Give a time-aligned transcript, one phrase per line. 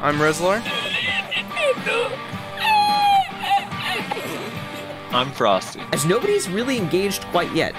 [0.00, 0.62] I'm Rezlar.
[5.10, 5.80] I'm Frosty.
[5.92, 7.74] As nobody's really engaged quite yet.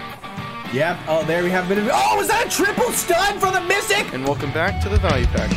[0.74, 1.00] Yep.
[1.08, 1.90] Oh, there we have a bit of.
[1.94, 4.14] Oh, was that a triple stun for the Mystic?
[4.14, 5.50] And welcome back to the Value Pack.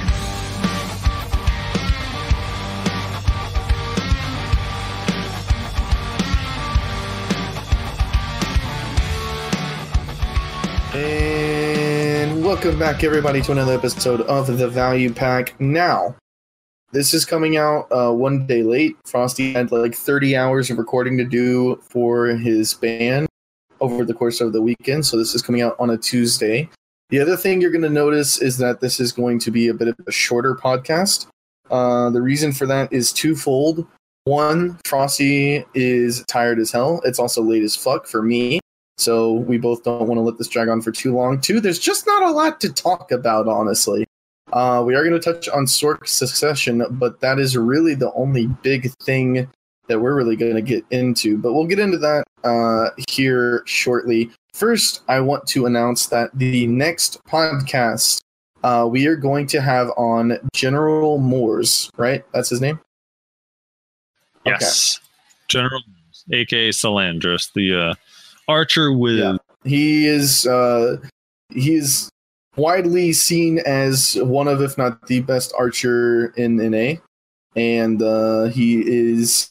[10.94, 15.58] And welcome back, everybody, to another episode of the Value Pack.
[15.60, 16.14] Now,
[16.92, 18.96] this is coming out uh, one day late.
[19.06, 23.26] Frosty had like 30 hours of recording to do for his band
[23.80, 26.68] over the course of the weekend, so this is coming out on a Tuesday.
[27.08, 29.74] The other thing you're going to notice is that this is going to be a
[29.74, 31.26] bit of a shorter podcast.
[31.70, 33.86] Uh, the reason for that is twofold.
[34.24, 37.00] One, Frosty is tired as hell.
[37.04, 38.60] It's also late as fuck for me.
[38.98, 41.40] So we both don't want to let this drag on for too long.
[41.40, 44.06] Two, there's just not a lot to talk about, honestly.
[44.52, 48.46] Uh, we are going to touch on Sorc Succession, but that is really the only
[48.46, 49.48] big thing
[49.88, 51.38] that we're really going to get into.
[51.38, 54.30] But we'll get into that uh, here shortly.
[54.52, 58.20] First, I want to announce that the next podcast
[58.62, 62.24] uh, we are going to have on General Moores, right?
[62.32, 62.78] That's his name?
[64.46, 65.00] Yes.
[65.48, 65.80] General,
[66.32, 67.94] aka Salandris, the uh,
[68.48, 69.18] archer with.
[69.18, 69.36] Yeah.
[69.64, 70.96] He is uh,
[71.50, 72.10] he's
[72.56, 76.94] widely seen as one of, if not the best archer in NA,
[77.56, 79.48] and uh, he is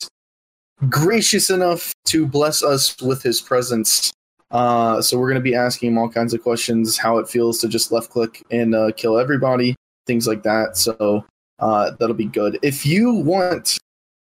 [0.90, 4.12] gracious enough to bless us with his presence.
[4.50, 7.60] Uh, so we're going to be asking him all kinds of questions, how it feels
[7.60, 10.78] to just left click and uh, kill everybody, things like that.
[10.78, 11.26] So
[11.60, 12.60] uh, that'll be good.
[12.62, 13.78] If you want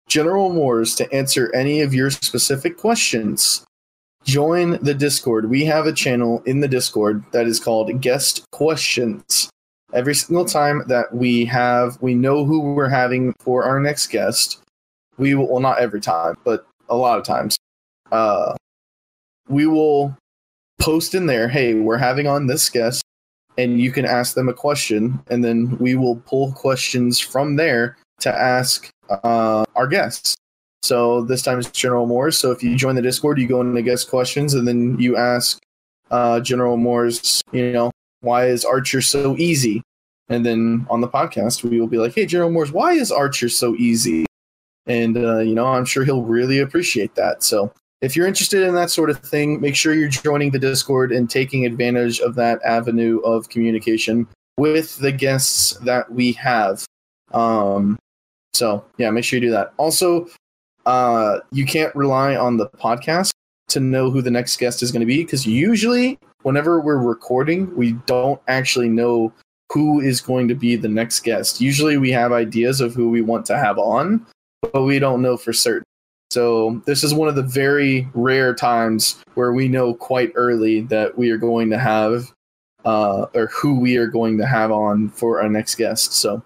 [0.07, 3.65] General Moores to answer any of your specific questions,
[4.25, 5.49] join the Discord.
[5.49, 9.49] We have a channel in the Discord that is called Guest Questions.
[9.93, 14.59] Every single time that we have, we know who we're having for our next guest.
[15.17, 17.57] We will, well, not every time, but a lot of times,
[18.11, 18.55] uh,
[19.47, 20.17] we will
[20.79, 23.03] post in there, hey, we're having on this guest,
[23.57, 27.95] and you can ask them a question, and then we will pull questions from there
[28.19, 30.35] to ask uh, our guests.
[30.85, 32.37] So this time it's General Moores.
[32.37, 35.59] So if you join the Discord, you go into guest questions, and then you ask
[36.11, 37.91] uh, General Moores, you know,
[38.21, 39.81] why is Archer so easy?
[40.29, 43.49] And then on the podcast, we will be like, hey, General Moores, why is Archer
[43.49, 44.27] so easy?
[44.85, 47.41] And, uh, you know, I'm sure he'll really appreciate that.
[47.41, 51.11] So if you're interested in that sort of thing, make sure you're joining the Discord
[51.11, 56.85] and taking advantage of that avenue of communication with the guests that we have.
[57.33, 57.97] Um,
[58.53, 59.73] so yeah, make sure you do that.
[59.77, 60.27] Also,
[60.85, 63.31] uh, you can't rely on the podcast
[63.69, 67.75] to know who the next guest is going to be because usually, whenever we're recording,
[67.75, 69.33] we don't actually know
[69.71, 71.59] who is going to be the next guest.
[71.59, 74.25] Usually, we have ideas of who we want to have on,
[74.61, 75.83] but we don't know for certain.
[76.31, 81.17] So, this is one of the very rare times where we know quite early that
[81.17, 82.31] we are going to have,
[82.83, 86.13] uh, or who we are going to have on for our next guest.
[86.13, 86.43] So,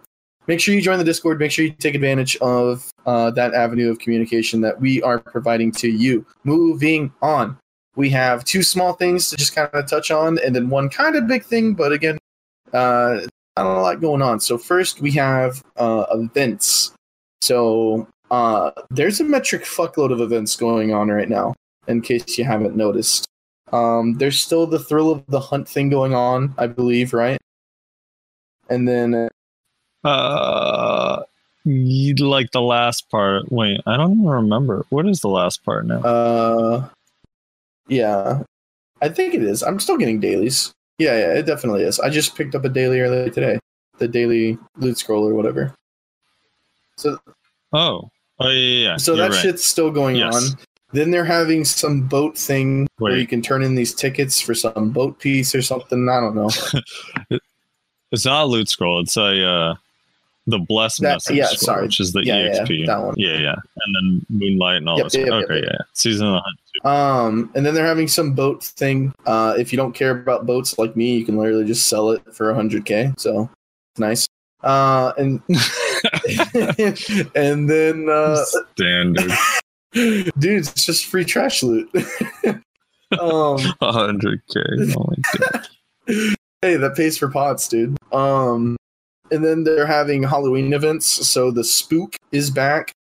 [0.49, 1.39] make sure you join the Discord.
[1.39, 5.71] Make sure you take advantage of uh, that avenue of communication that we are providing
[5.73, 6.25] to you.
[6.43, 7.55] Moving on,
[7.95, 11.15] we have two small things to just kind of touch on, and then one kind
[11.15, 12.17] of big thing, but again,
[12.73, 13.21] uh,
[13.55, 14.39] not a lot going on.
[14.39, 16.93] So, first, we have uh, events.
[17.41, 21.53] So, uh, there's a metric fuckload of events going on right now,
[21.87, 23.25] in case you haven't noticed.
[23.71, 27.37] Um, there's still the thrill of the hunt thing going on, I believe, right?
[28.67, 29.29] And then
[30.03, 31.23] Uh,
[31.65, 33.51] like the last part.
[33.51, 34.85] Wait, I don't even remember.
[34.89, 36.01] What is the last part now?
[36.01, 36.87] Uh,
[37.87, 38.43] yeah,
[39.01, 39.63] I think it is.
[39.63, 40.71] I'm still getting dailies.
[40.97, 41.99] Yeah, yeah, it definitely is.
[41.99, 43.59] I just picked up a daily earlier today,
[43.97, 45.73] the daily loot scroll or whatever.
[46.97, 47.17] So,
[47.73, 48.09] oh,
[48.39, 48.97] oh yeah, yeah.
[48.97, 49.41] so You're that right.
[49.41, 50.35] shit's still going Yes.
[50.35, 50.57] on.
[50.91, 54.89] Then they're having some boat thing where you can turn in these tickets for some
[54.89, 56.09] boat piece or something.
[56.09, 56.49] I don't know.
[58.11, 59.01] It's not a loot scroll.
[59.01, 59.75] It's a uh,
[60.49, 61.83] the blessed That- message yeah, sorry.
[61.83, 62.85] which is the Yeah, yeah, EXP.
[62.87, 63.13] that one.
[63.17, 65.15] Yeah, yeah, and then moonlight and all Yep, this.
[65.15, 65.65] yep, okay, yep.
[65.71, 65.77] yeah.
[65.93, 66.59] Season of the hunt.
[66.83, 66.89] too.
[66.89, 69.13] Um, and then they're having some boat thing.
[69.25, 72.21] Uh, if you don't care about boats like me, you can literally just sell it
[72.33, 73.19] for 100k.
[73.19, 73.49] So
[73.93, 74.27] it's nice.
[74.63, 75.41] Uh, and
[77.35, 78.43] and then uh,
[78.75, 79.31] Standard
[79.93, 81.89] dude, it's just free trash loot.
[83.19, 84.95] um, 100k.
[84.97, 85.67] Oh my god.
[86.61, 87.97] hey, that pays for pots, dude.
[88.11, 88.75] Um,
[89.31, 91.05] and then they're having Halloween events.
[91.27, 92.91] So the spook is back.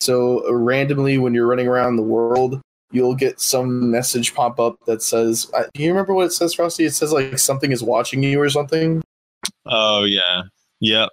[0.00, 2.60] So randomly, when you're running around the world,
[2.92, 6.84] you'll get some message pop up that says, "Do you remember what it says, Frosty?
[6.84, 9.02] It says like something is watching you or something."
[9.66, 10.42] Oh yeah.
[10.80, 11.10] Yep.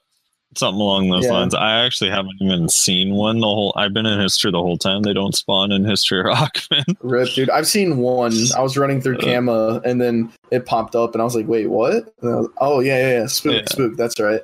[0.57, 1.31] something along those Yeah.
[1.31, 1.55] lines.
[1.55, 3.73] I actually haven't even seen one the whole.
[3.77, 5.01] I've been in Hystria the whole time.
[5.03, 6.97] They don't spawn in Hystria or Rockman.
[7.01, 7.49] Rip, dude.
[7.49, 8.33] I've seen one.
[8.57, 9.21] I was running through Uh.
[9.21, 12.13] Kama and then it popped up and I was like, wait, what?
[12.21, 13.25] Was- oh, yeah, yeah, yeah.
[13.27, 13.65] Spook, Yeah.
[13.69, 13.95] spook.
[13.95, 14.41] That's right.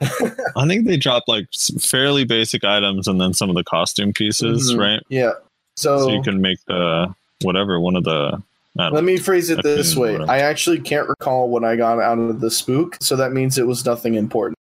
[0.56, 1.46] I think they drop like
[1.80, 4.78] fairly basic items and then some of the costume pieces, Mhm.
[4.78, 5.02] right?
[5.08, 5.32] Yeah.
[5.76, 8.42] So, So you can make the whatever one of the.
[8.76, 10.16] Let me phrase it this way.
[10.16, 12.96] I actually can't recall what I got out of the spook.
[13.00, 14.56] So that means it was nothing important.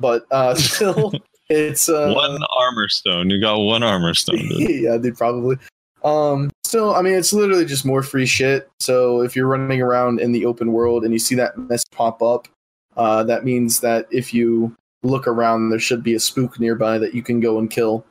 [0.00, 1.12] But uh, still,
[1.48, 1.88] it's.
[1.88, 3.30] Uh, one armor stone.
[3.30, 4.38] You got one armor stone.
[4.48, 4.82] Dude.
[4.82, 5.56] yeah, dude, probably.
[6.02, 8.68] Um, still, I mean, it's literally just more free shit.
[8.80, 12.22] So if you're running around in the open world and you see that mess pop
[12.22, 12.48] up,
[12.96, 17.14] uh, that means that if you look around, there should be a spook nearby that
[17.14, 18.04] you can go and kill.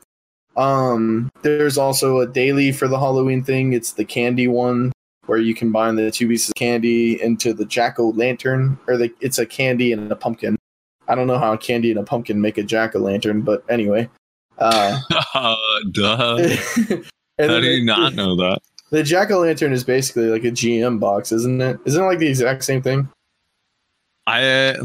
[0.56, 3.72] Um, there's also a daily for the Halloween thing.
[3.72, 4.92] It's the candy one
[5.26, 9.12] where you combine the two pieces of candy into the jack o' lantern, or the,
[9.20, 10.56] it's a candy and a pumpkin.
[11.06, 13.62] I don't know how a candy and a pumpkin make a jack o' lantern, but
[13.68, 14.08] anyway.
[14.58, 14.98] Uh,
[15.92, 16.36] Duh.
[17.38, 18.58] and How do you the- not know that?
[18.90, 21.78] The jack o' lantern is basically like a GM box, isn't it?
[21.84, 23.08] Isn't it like the exact same thing?
[24.30, 24.76] I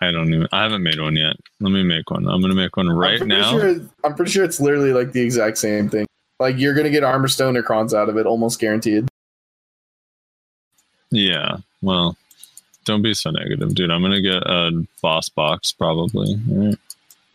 [0.00, 0.48] I don't even.
[0.52, 1.36] I haven't made one yet.
[1.60, 2.26] Let me make one.
[2.26, 3.50] I'm gonna make one I'm right now.
[3.52, 6.06] Sure, I'm pretty sure it's literally like the exact same thing.
[6.40, 9.08] Like you're gonna get armor stone or crons out of it, almost guaranteed.
[11.10, 11.58] Yeah.
[11.82, 12.16] Well,
[12.84, 13.90] don't be so negative, dude.
[13.90, 16.36] I'm gonna get a boss box probably.
[16.48, 16.78] Right.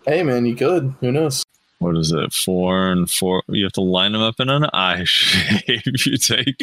[0.05, 0.93] Hey man, you could.
[0.99, 1.45] Who knows?
[1.79, 2.33] What is it?
[2.33, 3.41] Four and four.
[3.47, 5.85] You have to line them up in an eye shape.
[6.05, 6.61] you take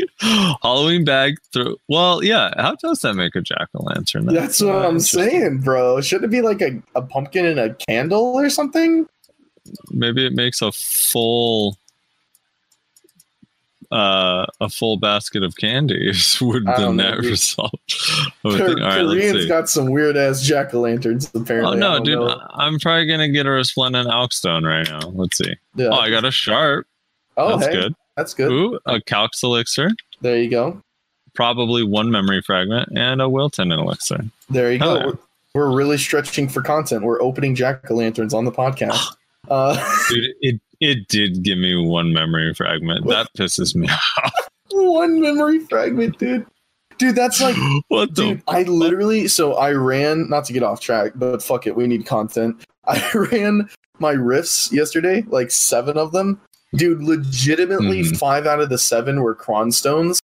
[0.62, 1.78] Halloween bag through.
[1.88, 2.52] Well, yeah.
[2.58, 4.26] How does that make a jack o' lantern?
[4.26, 6.02] That's what I'm saying, bro.
[6.02, 9.06] Shouldn't it be like a, a pumpkin and a candle or something?
[9.90, 11.78] Maybe it makes a full.
[13.90, 17.72] Uh, a full basket of candies would the know, net result.
[18.10, 19.48] I would Kor- think- all right, let's Koreans see.
[19.48, 21.30] got some weird ass jack o' lanterns.
[21.34, 22.18] Apparently, Oh no, dude!
[22.18, 22.40] know.
[22.50, 25.00] I'm probably gonna get a resplendent Alk stone right now.
[25.14, 25.54] Let's see.
[25.76, 25.88] Yeah.
[25.88, 26.86] Oh, I got a sharp.
[27.36, 27.94] Oh, That's hey, good.
[28.16, 28.50] That's good.
[28.50, 29.90] Ooh, a calx elixir,
[30.22, 30.82] There you go.
[31.34, 34.24] probably one memory fragment, and a Wilton elixir.
[34.50, 35.00] There you Hell go.
[35.06, 35.12] yeah.
[35.54, 37.02] We're, we're really stretching for content.
[37.02, 39.14] We're opening jack o' lanterns on the podcast.
[39.48, 39.75] Uh,
[40.10, 43.06] Dude, it it did give me one memory fragment.
[43.06, 43.88] That pisses me
[44.25, 44.48] off.
[44.72, 46.46] one memory fragment, dude.
[46.98, 47.56] Dude, that's like,
[47.88, 48.34] What the?
[48.34, 48.43] dude.
[48.48, 49.28] I literally.
[49.28, 50.28] So I ran.
[50.28, 51.76] Not to get off track, but fuck it.
[51.76, 52.62] We need content.
[52.87, 56.40] I ran my rifts yesterday, like seven of them.
[56.75, 58.19] Dude, legitimately, Mhm.
[58.19, 60.20] five out of the seven were cron stones.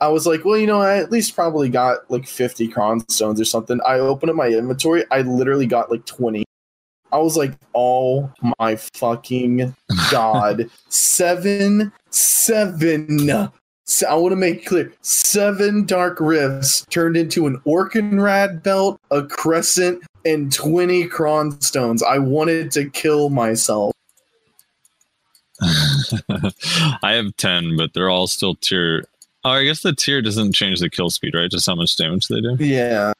[0.00, 3.40] I was like, well, you know, I at least probably got like 50 cron stones
[3.40, 3.78] or something.
[3.86, 5.04] I opened up my inventory.
[5.12, 6.44] I literally got like 20.
[7.12, 9.74] I was like, oh my fucking
[10.10, 10.70] god.
[10.88, 13.50] seven, seven.
[13.84, 19.22] So I want to make clear seven dark rifts turned into an Orkinrude belt, a
[19.22, 22.02] crescent, and 20 cron stones.
[22.02, 23.92] I wanted to kill myself.
[27.02, 29.04] I have ten, but they're all still tier.
[29.44, 31.50] Oh, I guess the tier doesn't change the kill speed, right?
[31.50, 32.56] Just how much damage they do.
[32.58, 33.12] Yeah.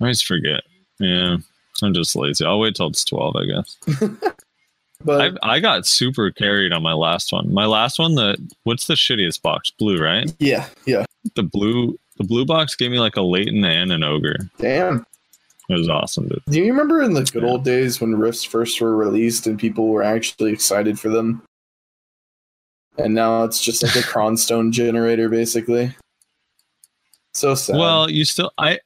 [0.00, 0.62] I always forget.
[0.98, 1.38] Yeah,
[1.82, 2.44] I'm just lazy.
[2.44, 3.76] I'll wait till it's twelve, I guess.
[5.02, 7.54] But I, I got super carried on my last one.
[7.54, 9.70] My last one, the what's the shittiest box?
[9.70, 10.30] Blue, right?
[10.38, 11.06] yeah, yeah.
[11.36, 14.36] The blue, the blue box gave me like a Laytenn and an ogre.
[14.58, 15.06] Damn.
[15.70, 16.42] It was awesome, dude.
[16.50, 17.48] Do you remember in the good Yeah.
[17.48, 21.42] old days when Rifts first were released and people were actually excited for them?
[22.98, 25.94] And now it's just like a cronstone generator, basically.
[27.32, 27.76] So sad.
[27.78, 28.80] Well, you still, I,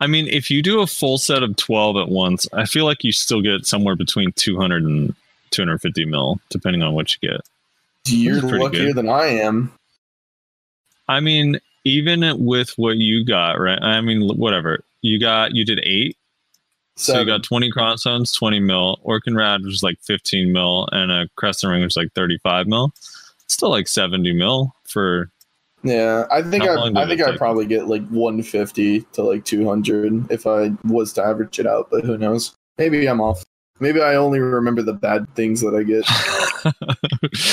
[0.00, 3.04] I mean, if you do a full set of twelve at once, I feel like
[3.04, 5.14] you still get somewhere between 200 and
[5.50, 7.40] 250 mil, depending on what you get.
[8.06, 8.96] you're luckier good.
[8.96, 9.72] than I am.
[11.08, 13.80] I mean, even with what you got, right?
[13.80, 16.16] I mean, whatever you got, you did eight.
[16.96, 18.98] So you got 20 Cronstones, 20 mil.
[19.04, 22.92] Orkinrude was like 15 mil, and a Crescent Ring was like 35 mil.
[23.48, 25.30] Still like 70 mil for.
[25.84, 30.30] Yeah, I think How I, I think I'd probably get like 150 to like 200
[30.32, 32.54] if I was to average it out, but who knows?
[32.78, 33.44] Maybe I'm off.
[33.80, 36.04] Maybe I only remember the bad things that I get.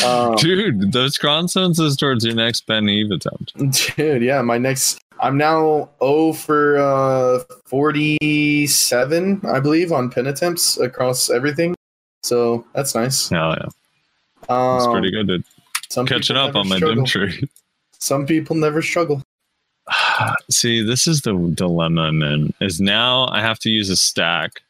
[0.06, 3.54] Um, Dude, those Cronstones is towards your next Ben Eve attempt.
[3.98, 5.00] Dude, yeah, my next.
[5.20, 11.76] I'm now 0 for uh, 47, I believe, on pin attempts across everything.
[12.24, 13.28] So that's nice.
[13.30, 13.66] Hell yeah.
[14.48, 15.44] Um, That's pretty good, dude.
[15.90, 17.50] Some Catching up on my dim tree.
[18.02, 19.22] Some people never struggle.
[20.52, 22.54] See, this is the dilemma, I'm in.
[22.60, 24.62] Is now I have to use a stack.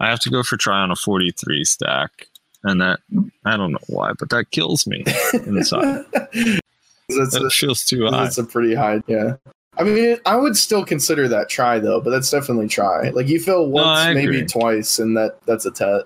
[0.00, 2.26] I have to go for try on a 43 stack.
[2.64, 3.00] And that,
[3.44, 5.04] I don't know why, but that kills me
[5.46, 6.04] inside.
[6.12, 8.24] That's That a, feels too high.
[8.24, 9.00] that's a pretty high.
[9.06, 9.36] Yeah,
[9.78, 13.10] I mean, I would still consider that try though, but that's definitely try.
[13.10, 16.02] Like you fill once, I maybe twice, and that that's a tet.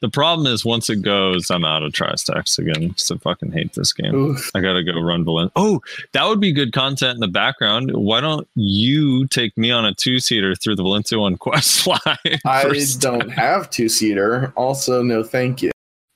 [0.00, 2.94] The problem is once it goes, I'm out of tri stacks again.
[2.96, 4.14] So fucking hate this game.
[4.14, 4.50] Oof.
[4.54, 5.50] I gotta go run Valen.
[5.56, 5.80] Oh,
[6.12, 7.90] that would be good content in the background.
[7.92, 12.38] Why don't you take me on a two seater through the Valencia one quest line?
[12.46, 14.52] I don't have two seater.
[14.56, 15.72] Also, no, thank you.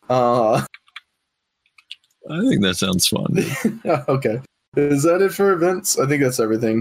[0.09, 0.65] Uh,
[2.31, 3.37] I think that sounds fun.
[4.09, 4.41] okay.
[4.77, 5.99] Is that it for events?
[5.99, 6.81] I think that's everything.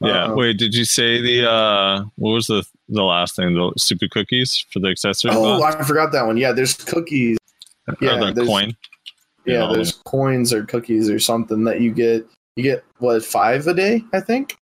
[0.00, 0.26] Yeah.
[0.26, 3.54] Uh, Wait, did you say the uh what was the the last thing?
[3.54, 5.76] The stupid cookies for the accessory Oh, box?
[5.76, 6.36] I forgot that one.
[6.36, 7.38] Yeah, there's cookies.
[8.00, 8.76] yeah, or the there's- coin?
[9.44, 9.72] Yeah, Yeah.
[9.74, 12.26] there's coins or cookies or something that you get.
[12.56, 14.56] You get what five a day, I think,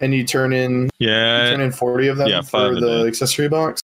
[0.00, 1.50] and you turn in Yeah.
[1.50, 3.80] turn in forty of them yeah, for the accessory box.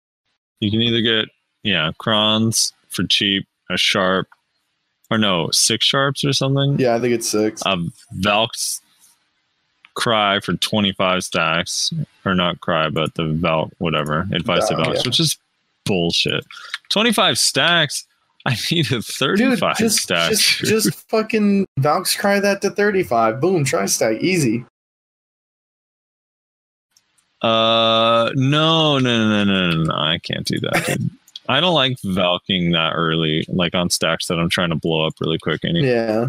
[0.59, 1.29] You can either get
[1.63, 4.27] yeah, crons for cheap, a sharp
[5.11, 6.77] or no, six sharps or something.
[6.79, 7.61] Yeah, I think it's six.
[7.65, 7.77] A
[8.13, 8.81] Valk's
[9.99, 11.93] cry for twenty five stacks.
[12.25, 14.27] Or not cry, but the Valk whatever.
[14.31, 15.09] Advice to Oh, Valks, yeah.
[15.09, 15.37] which is
[15.85, 16.45] bullshit.
[16.89, 18.05] Twenty five stacks.
[18.45, 20.39] I needed thirty Dude, just, stacks.
[20.59, 23.41] just just fucking Valks cry that to thirty five.
[23.41, 24.63] Boom, try stack, easy.
[27.41, 29.93] Uh, no, no, no, no, no, no.
[29.93, 30.83] I can't do that.
[30.85, 31.09] Dude.
[31.49, 35.13] I don't like valking that early, like on stacks that I'm trying to blow up
[35.19, 35.61] really quick.
[35.65, 36.27] Anyway, Yeah.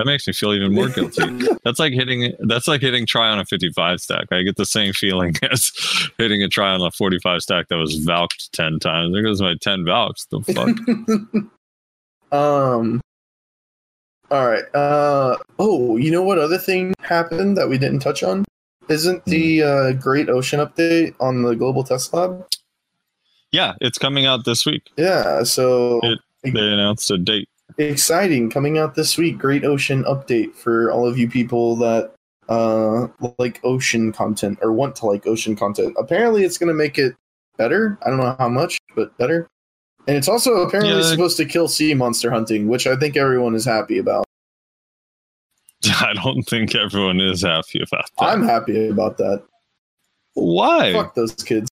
[0.00, 1.22] That makes me feel even more guilty.
[1.64, 2.32] that's like hitting.
[2.40, 4.26] That's like hitting try on a 55 stack.
[4.32, 5.70] I get the same feeling as
[6.16, 9.12] hitting a try on a 45 stack that was valked 10 times.
[9.12, 10.24] There goes my 10 valks.
[10.30, 12.32] The fuck.
[12.32, 13.00] um.
[14.30, 14.64] All right.
[14.74, 15.36] Uh.
[15.58, 18.44] Oh, you know what other thing happened that we didn't touch on?
[18.88, 22.46] Isn't the uh, Great Ocean update on the Global Test Lab?
[23.52, 24.90] yeah, it's coming out this week.
[24.96, 25.42] Yeah.
[25.42, 27.49] So It- They announced a date.
[27.84, 29.38] Exciting coming out this week.
[29.38, 32.12] Great Ocean update for all of you people that
[32.48, 33.06] uh
[33.38, 35.94] like ocean content or want to like ocean content.
[35.98, 37.14] Apparently, it's going to make it
[37.56, 37.98] better.
[38.04, 39.48] I don't know how much, but better.
[40.08, 41.02] And it's also apparently Yeah.
[41.02, 44.24] supposed to kill sea monster hunting, which I think everyone is happy about.
[46.00, 48.24] I don't think everyone is happy about that.
[48.24, 49.42] I'm happy about that.
[50.34, 50.92] Why?
[50.92, 51.68] Fuck those kids.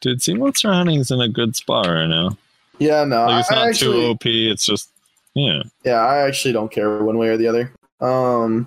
[0.00, 2.36] Dude, Sea Monster hunting is in a good spot right now.
[2.80, 4.26] Yeah, no, Like it's I not actually, too OP.
[4.26, 4.90] It's just
[5.34, 5.62] yeah.
[5.84, 7.72] yeah, I actually don't care one way or the other.
[8.00, 8.66] Um,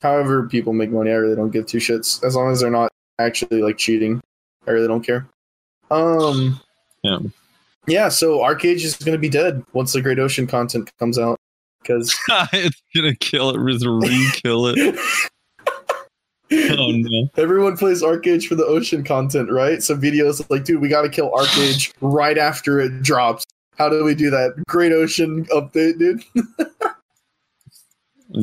[0.00, 2.92] however, people make money, I really don't give two shits as long as they're not
[3.18, 4.20] actually like cheating.
[4.66, 5.26] I really don't care.
[5.90, 6.60] Um,
[7.02, 7.18] Yeah.
[7.86, 8.08] yeah.
[8.10, 11.38] So ArcheAge is going to be dead once the Great Ocean content comes out
[11.82, 12.16] because
[12.52, 13.72] it's gonna kill it.
[13.72, 14.98] Just re-kill it.
[16.78, 17.28] Oh no.
[17.36, 19.82] everyone plays ArcheAge for the ocean content, right?
[19.82, 23.46] So videos like, dude, we got to kill ArcheAge right after it drops.
[23.78, 24.54] How do we do that?
[24.68, 26.22] Great Ocean update, dude.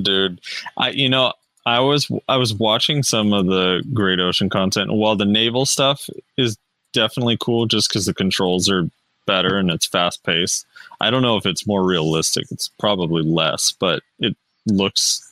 [0.04, 0.40] dude
[0.78, 1.34] i you know
[1.66, 6.10] i was i was watching some of the great ocean content while the naval stuff
[6.38, 6.58] is
[6.94, 8.90] definitely cool just because the controls are
[9.26, 10.66] better and it's fast paced
[11.02, 14.36] i don't know if it's more realistic it's probably less but it
[14.66, 15.32] looks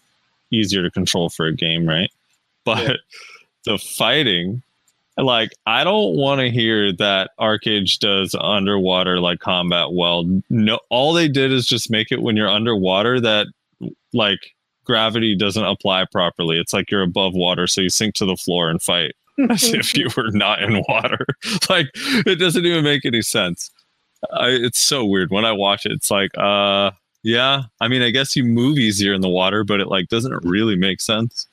[0.51, 2.11] easier to control for a game right
[2.67, 2.93] but Yeah.
[3.65, 4.61] the fighting
[5.17, 11.11] like i don't want to hear that ArcheAge does underwater like combat well no all
[11.13, 13.47] they did is just make it when you're underwater that
[14.13, 14.39] like
[14.83, 16.57] gravity doesn't apply properly.
[16.57, 19.15] It's like you're above water, so you sink to the floor and fight
[19.49, 21.25] as if you were not in water.
[21.69, 23.69] like it doesn't even make any sense.
[24.31, 25.91] I, it's so weird when I watch it.
[25.91, 27.63] It's like, uh, yeah.
[27.81, 30.77] I mean, I guess you move easier in the water, but it like doesn't really
[30.77, 31.47] make sense.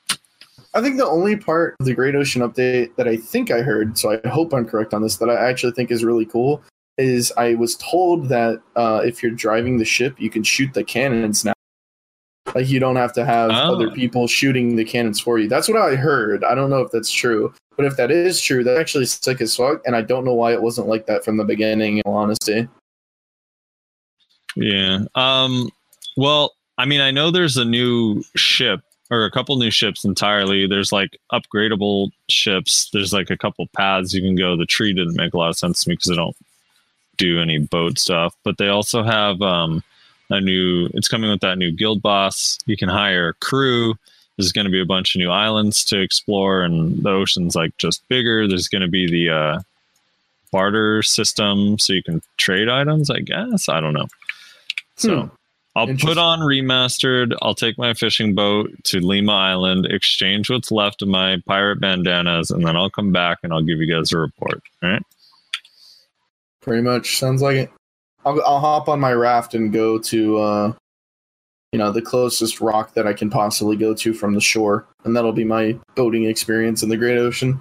[0.74, 3.96] I think the only part of the Great Ocean update that I think I heard,
[3.96, 6.62] so I hope I'm correct on this, that I actually think is really cool
[6.98, 10.84] is I was told that uh, if you're driving the ship, you can shoot the
[10.84, 11.52] cannons now.
[12.54, 13.74] Like you don't have to have Oh.
[13.74, 15.48] other people shooting the cannons for you.
[15.48, 16.44] That's what I heard.
[16.44, 19.40] I don't know if that's true, but if that is true, that actually is sick
[19.40, 19.80] as fuck.
[19.86, 21.96] And I don't know why it wasn't like that from the beginning.
[21.98, 22.68] In all honesty,
[24.56, 25.00] Yeah.
[25.16, 25.70] Um.
[26.16, 28.80] Well, I mean, I know there's a new ship
[29.10, 30.66] or a couple new ships entirely.
[30.66, 32.88] There's like upgradable ships.
[32.92, 34.56] There's like a couple paths you can go.
[34.56, 36.36] The tree didn't make a lot of sense to me because I don't
[37.16, 38.34] do any boat stuff.
[38.44, 39.82] But they also have um
[40.30, 40.86] a new.
[40.94, 42.58] It's coming with that new guild boss.
[42.66, 43.94] You can hire a crew.
[44.36, 47.76] There's going to be a bunch of new islands to explore, and the ocean's like
[47.76, 48.48] just bigger.
[48.48, 49.60] There's going to be the uh,
[50.50, 53.10] barter system, so you can trade items.
[53.10, 54.08] I guess I don't know.
[54.96, 55.26] So Hmm.
[55.76, 57.34] I'll put on remastered.
[57.42, 62.50] I'll take my fishing boat to Lima Island, exchange what's left of my pirate bandanas,
[62.50, 64.62] and then I'll come back and I'll give you guys a report.
[64.82, 65.02] All right.
[66.60, 67.70] pretty much sounds like it.
[68.24, 70.72] I'll, I'll hop on my raft and go to uh,
[71.72, 75.16] you know the closest rock that I can possibly go to from the shore, and
[75.16, 77.60] that'll be my boating experience in the Great Ocean.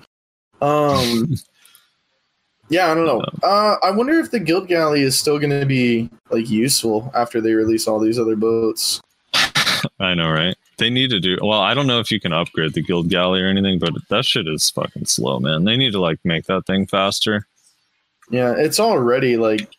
[0.61, 1.33] Um,
[2.69, 3.23] yeah, I don't know.
[3.43, 7.41] Uh, I wonder if the Guild Galley is still going to be like useful after
[7.41, 9.01] they release all these other boats.
[9.99, 10.55] I know, right?
[10.77, 11.59] They need to do well.
[11.59, 14.47] I don't know if you can upgrade the guild galley or anything, but that shit
[14.47, 15.65] is fucking slow, man.
[15.65, 17.47] They need to like make that thing faster.
[18.31, 19.69] Yeah, it's already like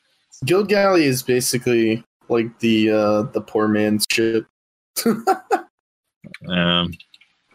[0.44, 4.46] Guild Galley is basically like the uh the poor man's ship,
[6.48, 6.92] Um,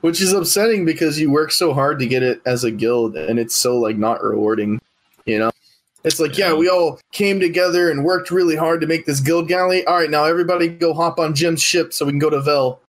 [0.02, 3.40] which is upsetting because you work so hard to get it as a guild, and
[3.40, 4.80] it's so like not rewarding.
[5.30, 5.52] You know,
[6.04, 9.48] it's like yeah, we all came together and worked really hard to make this Guild
[9.48, 9.86] Galley.
[9.86, 12.82] All right, now everybody go hop on Jim's ship so we can go to Vell.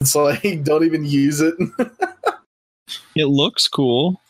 [0.00, 1.54] It's like don't even use it.
[3.16, 4.20] it looks cool,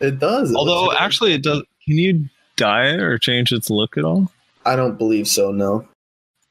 [0.00, 0.50] it does.
[0.50, 1.62] It although really actually it does.
[1.84, 2.24] Can you
[2.56, 4.30] dye it or change its look at all?
[4.64, 5.52] I don't believe so.
[5.52, 5.86] No.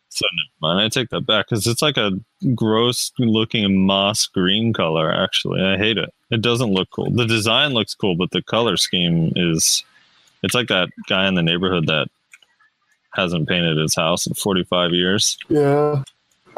[0.10, 0.26] So
[0.62, 2.12] no, man, I take that back because it's like a
[2.54, 5.14] gross looking moss green color.
[5.14, 6.14] Actually, I hate it.
[6.32, 7.12] It doesn't look cool.
[7.12, 9.84] The design looks cool, but the color scheme is.
[10.44, 12.08] It's like that guy in the neighborhood that
[13.14, 15.38] hasn't painted his house in 45 years.
[15.50, 16.04] Yeah.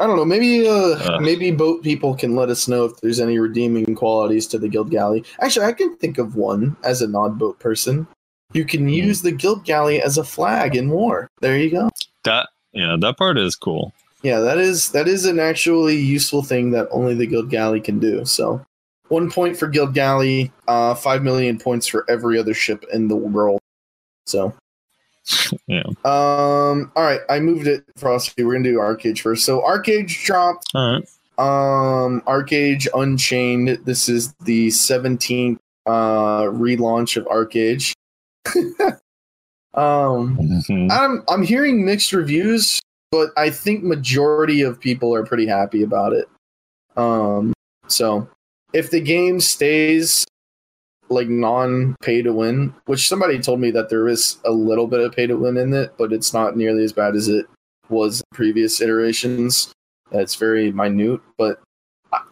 [0.00, 0.24] I don't know.
[0.24, 0.72] Maybe uh,
[1.16, 1.18] Uh.
[1.20, 4.90] maybe boat people can let us know if there's any redeeming qualities to the guild
[4.90, 5.24] galley.
[5.40, 8.06] Actually, I can think of one as a non-boat person.
[8.52, 8.88] You can Hmm.
[8.88, 11.28] use the guild galley as a flag in war.
[11.40, 11.90] There you go.
[12.24, 13.92] That yeah, that part is cool.
[14.22, 17.98] Yeah, that is that is an actually useful thing that only the guild galley can
[17.98, 18.24] do.
[18.24, 18.64] So,
[19.08, 23.16] one point for guild galley, uh, five million points for every other ship in the
[23.16, 23.60] world.
[24.28, 24.54] So,
[25.66, 25.82] Yeah.
[26.04, 28.44] um, all right, I moved it, Frosty.
[28.44, 29.44] We're gonna do ArcheAge first.
[29.44, 31.08] So, ArcheAge dropped All right.
[31.38, 37.92] um ArcheAge unchained this is the 17th uh relaunch of ArcheAge
[39.74, 40.90] um Mhm.
[40.90, 42.80] i'm i'm hearing mixed reviews
[43.12, 46.28] but i think majority of people are pretty happy about it
[46.96, 47.52] um
[47.86, 48.28] so
[48.72, 50.26] if the game stays
[51.10, 55.00] like non pay to win which somebody told me that there is a little bit
[55.00, 57.46] of pay to win in it but it's not nearly as bad as it
[57.88, 59.72] was in previous iterations
[60.12, 61.60] it's very minute but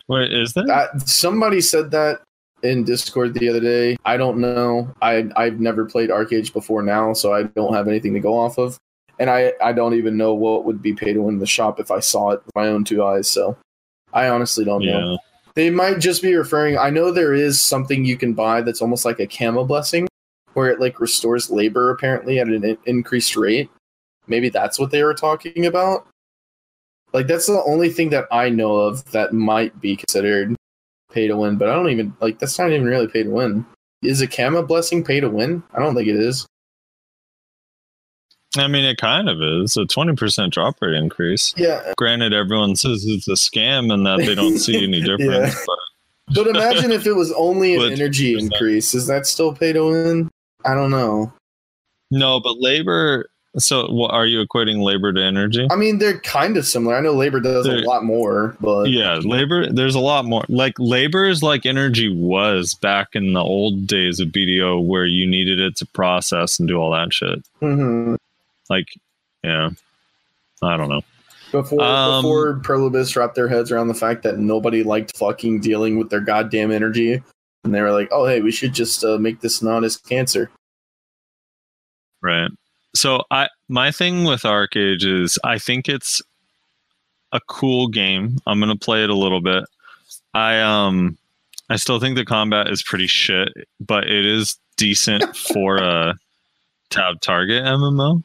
[0.08, 0.66] Wait, is that?
[0.66, 2.20] that, somebody said that
[2.62, 3.96] in Discord the other day.
[4.04, 4.92] I don't know.
[5.02, 8.58] I I've never played ArcheAge before now, so I don't have anything to go off
[8.58, 8.78] of.
[9.18, 11.80] And I I don't even know what would be pay to win in the shop
[11.80, 13.28] if I saw it with my own two eyes.
[13.28, 13.56] So
[14.12, 15.18] I honestly don't know.
[15.56, 16.76] They might just be referring.
[16.76, 20.06] I know there is something you can buy that's almost like a camo blessing,
[20.52, 23.70] where it like restores labor apparently at an in- increased rate.
[24.26, 26.06] Maybe that's what they were talking about.
[27.14, 30.54] Like that's the only thing that I know of that might be considered
[31.10, 33.64] pay to win, but I don't even like that's not even really pay to win.
[34.02, 35.62] Is a camo blessing pay to win?
[35.72, 36.46] I don't think it is.
[38.58, 41.52] I mean, it kind of is a 20% drop rate increase.
[41.56, 45.54] Yeah, Granted, everyone says it's a scam and that they don't see any difference.
[45.66, 45.78] But
[46.34, 48.94] but imagine if it was only an energy increase.
[48.94, 50.30] Is that still pay to win?
[50.64, 51.32] I don't know.
[52.10, 53.28] no, but labor.
[53.58, 55.66] So, what, are you equating labor to energy?
[55.70, 56.94] I mean, they're kind of similar.
[56.96, 59.72] I know labor does They're- a lot more, but Yeah, labor.
[59.72, 60.44] There's a lot more.
[60.48, 65.26] Like labor is like energy was back in the old days of BDO, where you
[65.26, 67.42] needed it to process and do all that shit.
[67.62, 68.16] Mhm.
[68.68, 68.86] Like,
[69.42, 69.70] yeah,
[70.62, 71.02] I don't know.
[71.52, 75.60] before Um, before Pearl Abyss wrapped their heads around the fact that nobody liked fucking
[75.60, 77.22] dealing with their goddamn energy,
[77.64, 80.50] and they were like, "Oh, hey, we should just uh, make this not as cancer."
[82.22, 82.50] Right.
[82.94, 86.22] So I my thing with ArcheAge is I think it's
[87.32, 88.38] a cool game.
[88.46, 89.64] I'm gonna play it a little bit.
[90.34, 91.18] I um
[91.68, 93.48] I still think the combat is pretty shit,
[93.80, 96.14] but it is decent for a
[96.90, 98.22] tab target MMO.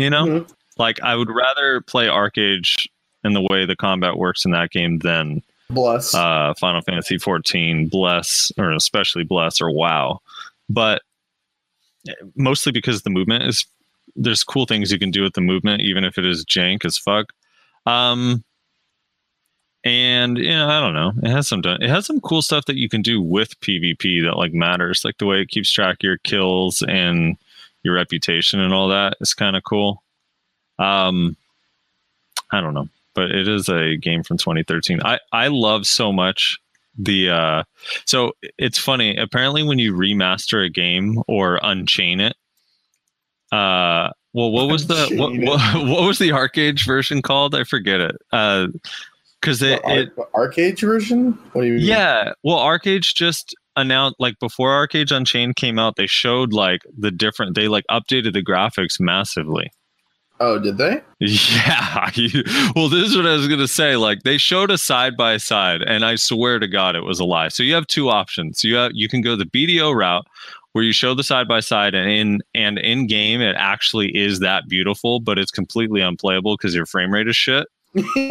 [0.00, 0.26] You know?
[0.26, 0.52] Mhm.
[0.78, 2.88] Like I would rather play ArcheAge
[3.24, 6.14] in the way the combat works in that game than Bless.
[6.14, 10.20] uh, Final Fantasy 14, Bless, or especially Bless or WoW.
[10.68, 11.02] But
[12.34, 13.66] mostly because the movement is
[14.16, 16.96] there's cool things you can do with the movement, even if it is jank as
[16.98, 17.32] fuck.
[17.86, 18.42] Um,
[19.84, 21.12] and yeah, I don't know.
[21.22, 24.36] It has some it has some cool stuff that you can do with PvP that
[24.36, 27.36] like matters, like the way it keeps track of your kills and
[27.82, 30.02] your reputation and all that is kind of cool.
[30.78, 31.36] Um,
[32.52, 35.00] I don't know but it is a game from 2013.
[35.04, 36.58] I I love so much
[36.98, 37.62] the uh
[38.04, 42.34] so it's funny apparently when you remaster a game or unchain it
[43.52, 48.00] uh well what was the what, what, what was the ArcheAge version called i forget
[48.00, 48.66] it uh
[49.40, 51.38] because it, the it ArcheAge version?
[51.52, 51.82] What do you mean?
[51.82, 57.10] yeah well ArcheAge just announced like before ArcheAge's unchained came out they showed like the
[57.10, 59.70] different they like updated the graphics massively
[60.40, 61.02] Oh, did they?
[61.20, 62.10] Yeah.
[62.74, 63.96] well, this is what I was going to say.
[63.96, 67.26] Like they showed a side by side, and I swear to God, it was a
[67.26, 67.48] lie.
[67.48, 68.64] So you have two options.
[68.64, 70.26] You have you can go the BDO route,
[70.72, 74.40] where you show the side by side, and in and in game, it actually is
[74.40, 77.68] that beautiful, but it's completely unplayable because your frame rate is shit.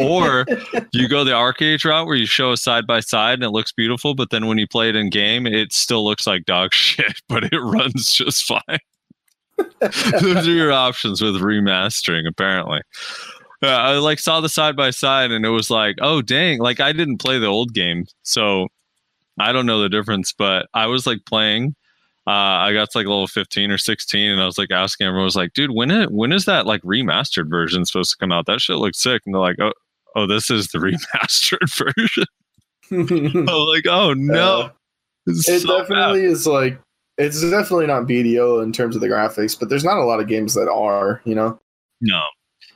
[0.00, 0.46] Or
[0.92, 3.72] you go the ArcheAge route where you show a side by side and it looks
[3.72, 7.20] beautiful, but then when you play it in game, it still looks like dog shit,
[7.28, 8.78] but it runs just fine.
[10.20, 12.80] Those are your options with remastering, apparently.
[13.62, 16.80] Yeah, I like saw the side by side and it was like, oh dang, like
[16.80, 18.68] I didn't play the old game, so
[19.38, 21.74] I don't know the difference, but I was like playing.
[22.30, 25.22] Uh, I got to like level 15 or 16 and I was like asking everyone,
[25.22, 28.30] I was like, dude, when it when is that like remastered version supposed to come
[28.30, 28.46] out?
[28.46, 29.22] That shit looks sick.
[29.26, 29.72] And they're like, oh,
[30.14, 30.78] oh, this is the
[31.12, 32.24] remastered version.
[33.48, 34.60] I was like, oh no.
[34.60, 34.70] Uh,
[35.26, 35.80] it so bad.
[35.80, 36.80] definitely is like
[37.18, 40.28] it's definitely not BDO in terms of the graphics, but there's not a lot of
[40.28, 41.58] games that are, you know.
[42.00, 42.22] No.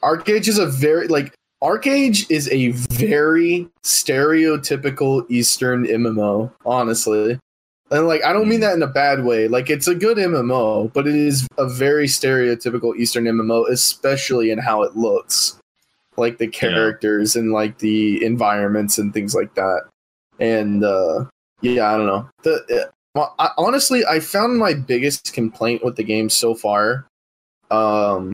[0.03, 7.39] ArcheAge is a very like ArcheAge is a very stereotypical Eastern MMO, honestly.
[7.95, 9.47] And like I don't mean that in a bad way.
[9.47, 14.59] Like it's a good MMO, but it is a very stereotypical Eastern MMO, especially in
[14.59, 15.61] how it looks.
[16.17, 19.83] Like the characters and like the environments and things like that.
[20.41, 21.27] And uh
[21.61, 22.29] yeah, I don't know.
[22.43, 27.07] The uh, well, I, honestly, I found my biggest complaint with the game so far
[27.71, 28.33] um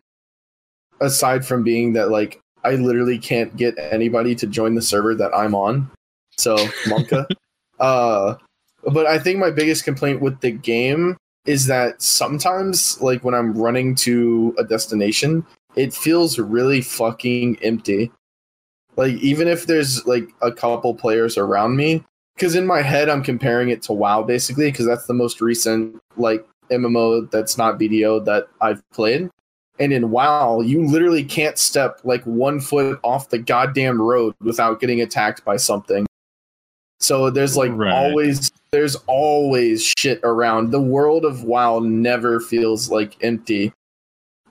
[1.03, 5.37] aside from being that like I literally can't get anybody to join the server that
[5.37, 5.91] I'm on.
[6.39, 7.27] So Monka.
[7.79, 8.37] uh
[8.85, 11.17] but I think my biggest complaint with the game
[11.47, 15.45] is that sometimes like when I'm running to a destination,
[15.77, 18.11] it feels really fucking empty.
[18.97, 23.23] Like even if there's like a couple players around me, because in my head I'm
[23.23, 28.25] comparing it to WoW basically, because that's the most recent like MMO that's not BDO
[28.25, 29.31] that I've played.
[29.79, 34.79] And in WoW, you literally can't step like one foot off the goddamn road without
[34.79, 36.07] getting attacked by something.
[37.01, 37.93] So there's like Right.
[37.93, 40.71] always there's always shit around.
[40.71, 43.73] The world of WoW never feels like empty.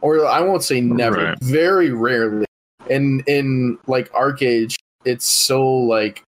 [0.02, 1.38] Or I won't say never, Right.
[1.42, 2.46] very rarely.
[2.90, 6.24] And in like ArcheAge, it's so like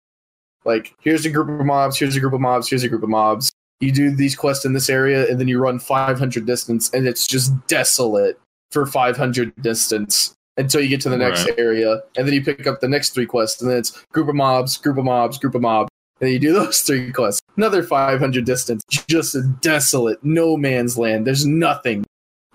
[0.64, 3.08] like here's a group of mobs, here's a group of mobs, here's a group of
[3.08, 3.50] mobs.
[3.80, 7.26] You do these quests in this area, and then you run 500 distance, and it's
[7.26, 8.38] just desolate
[8.72, 11.58] for 500 distance until you get to the next Right.
[11.58, 14.34] area, and then you pick up the next three quests, and then it's group of
[14.34, 15.88] mobs, group of mobs, group of mobs,
[16.20, 17.42] and you do those three quests.
[17.56, 21.26] Another 500 distance, just a desolate, no man's land.
[21.26, 22.04] There's nothing.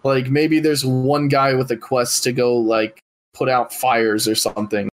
[0.04, 2.99] Like maybe there's one guy with a quest to go like
[3.34, 4.89] put out fires or something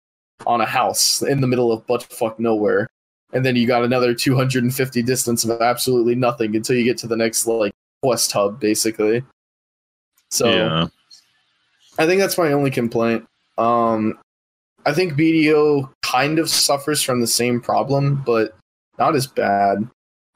[0.46, 2.88] on a house in the middle of buttfuck nowhere.
[3.34, 7.18] And then you got another 250 distance of absolutely nothing until you get to the
[7.18, 9.24] next like quest hub, basically.
[10.32, 10.88] So yeah.
[11.98, 13.28] I think that's my only complaint.
[13.58, 14.18] Um,
[14.86, 18.56] I think BDO kind of suffers from the same problem, but
[18.98, 19.88] not as bad.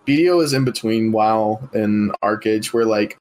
[0.06, 3.18] BDO is in between WoW and ArcheAge, where like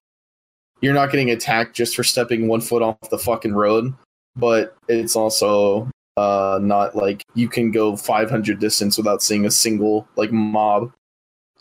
[0.81, 3.95] you're not getting attacked just for stepping one foot off the fucking road,
[4.37, 10.07] but it's also uh not like you can go 500 distance without seeing a single
[10.17, 10.93] like mob.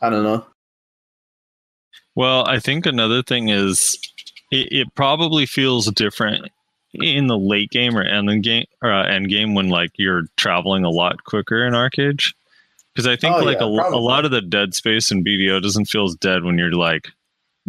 [0.02, 0.46] I don't know.
[2.16, 3.98] Well, I think another thing is
[4.52, 6.52] it, it probably feels different
[6.94, 10.84] in the late game or end game or uh, end game when like you're traveling
[10.84, 12.34] a lot quicker in ArcheAge.
[12.94, 15.62] Because I think Oh, like yeah, a, a lot of the dead space in BDO
[15.62, 17.08] doesn't feel as dead when you're like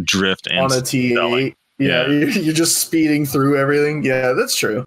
[0.02, 2.06] drift and On a T8, yeah, Yeah.
[2.08, 4.02] you're you're just speeding through everything.
[4.04, 4.86] Yeah, that's true.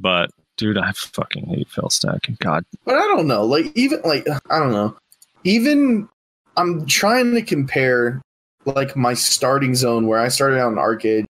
[0.00, 2.36] but dude, I fucking hate fail stacking.
[2.40, 3.44] God, But I don't know.
[3.44, 4.96] Like even like I don't know.
[5.44, 6.08] Even
[6.56, 8.20] I'm trying to compare
[8.64, 11.24] like my starting zone where I started out in ArcheAge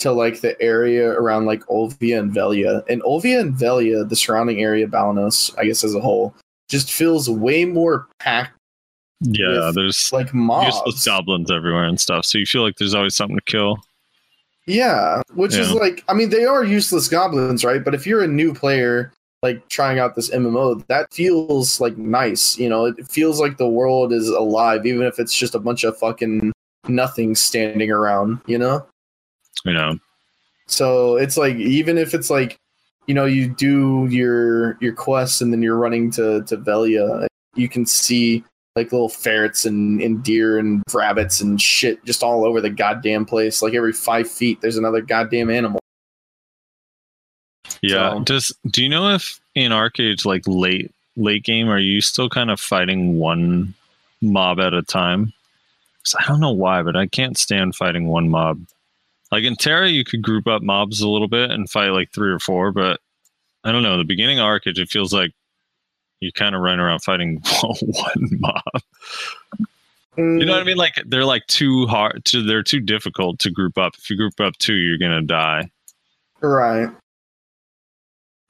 [0.00, 2.82] to like the area around like Olvia and Velia.
[2.88, 6.34] And Olvia and Velia, the surrounding area of Balenos, I guess as a whole,
[6.68, 8.52] just feels way more packed
[9.20, 10.74] yeah, With, there's like mobs.
[10.74, 12.24] useless goblins everywhere and stuff.
[12.24, 13.78] So you feel like there's always something to kill.
[14.66, 17.84] Yeah, which is like, I mean, they are useless goblins, right?
[17.84, 22.56] But if you're a new player, like trying out this MMO, that feels like nice.
[22.56, 25.82] You know, it feels like the world is alive, even if it's just a bunch
[25.84, 26.52] of fucking
[26.88, 28.40] nothing standing around.
[28.46, 28.86] You know,
[29.64, 29.98] You know,
[30.66, 32.56] so it's like even if it's like,
[33.06, 37.68] you know, you do your your quests and then you're running to to Velia, you
[37.68, 38.42] can see
[38.76, 43.26] like little ferrets and, and deer and rabbits and shit just all over the goddamn
[43.26, 43.62] place.
[43.62, 45.80] Like every five feet, there's another goddamn animal.
[47.82, 48.12] yeah.
[48.14, 52.28] So- Does do you know if in ArcheAge's like late late game are you still
[52.28, 53.74] kind of fighting one
[54.22, 55.32] mob at a time?
[56.18, 58.60] I don't know why, but I can't stand fighting one mob
[59.32, 62.30] Like in TERA, you could group up mobs a little bit and fight like three
[62.30, 63.00] or four, but
[63.64, 63.96] I don't know.
[63.96, 65.32] The beginning ArcheAge, it feels like
[66.20, 68.82] you kind of run around fighting one mob.
[70.16, 70.76] You know what I mean?
[70.76, 73.94] Like they're like too hard to they're too difficult to group up.
[73.96, 75.70] If you group up two, you're gonna die.
[76.40, 76.90] Right.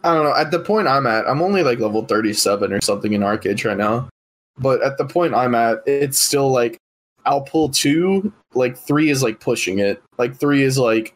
[0.02, 0.34] I don't know.
[0.34, 3.76] At the point I'm at, I'm only like level 37 or something in ArcheAge right
[3.76, 4.08] now.
[4.58, 6.79] But at the point I'm at, it's still like
[7.26, 10.02] I'll pull two, like three is like pushing it.
[10.18, 11.14] Like three is like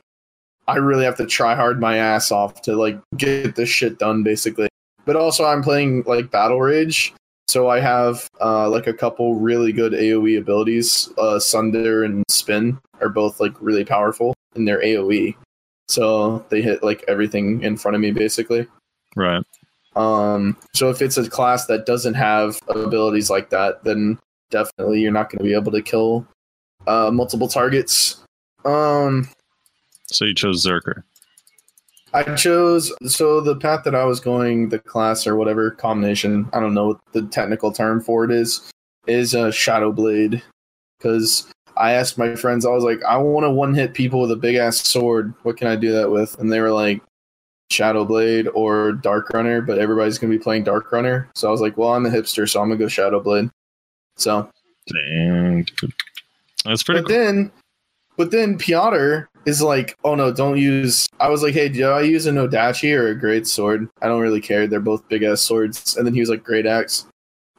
[0.67, 4.23] I really have to try hard my ass off to like get this shit done
[4.23, 4.69] basically.
[5.05, 7.15] But also I'm playing like Battle Rage,
[7.49, 11.11] so I have uh like a couple really good AoE abilities.
[11.19, 15.35] Uh Sunder and Spin are both like really powerful in their AoE.
[15.89, 18.67] So they hit like everything in front of me basically.
[19.17, 19.45] Right.
[19.97, 24.19] Um, so if it's a class that doesn't have abilities like that, then
[24.51, 26.27] definitely you're not going to be able to kill
[26.87, 28.23] uh, multiple targets.
[28.65, 29.29] Um,
[30.07, 31.03] So you chose Zerker.
[32.13, 36.49] I chose so the path that I was going, the class or whatever combination.
[36.53, 38.71] I don't know what the technical term for it is.
[39.07, 40.43] Is a Shadow Blade
[40.97, 42.65] because I asked my friends.
[42.65, 45.35] I was like, I want to one hit people with a big ass sword.
[45.43, 46.39] What can I do that with?
[46.39, 47.03] And they were like,
[47.71, 49.61] Shadow Blade or Dark Runner.
[49.61, 52.49] But everybody's gonna be playing Dark Runner, so I was like, well, I'm a hipster,
[52.49, 53.51] so I'm gonna go Shadow Blade.
[54.17, 54.49] So
[54.93, 55.67] Dang.
[56.65, 57.17] That's pretty but cool.
[57.19, 57.53] then
[58.17, 62.03] but then Piotr is like, oh no, don't use I was like, hey, do I
[62.03, 63.89] use an Odachi or a great sword?
[64.03, 64.67] I don't really care.
[64.67, 65.97] They're both big ass swords.
[65.97, 67.07] And then he was like, Great Axe.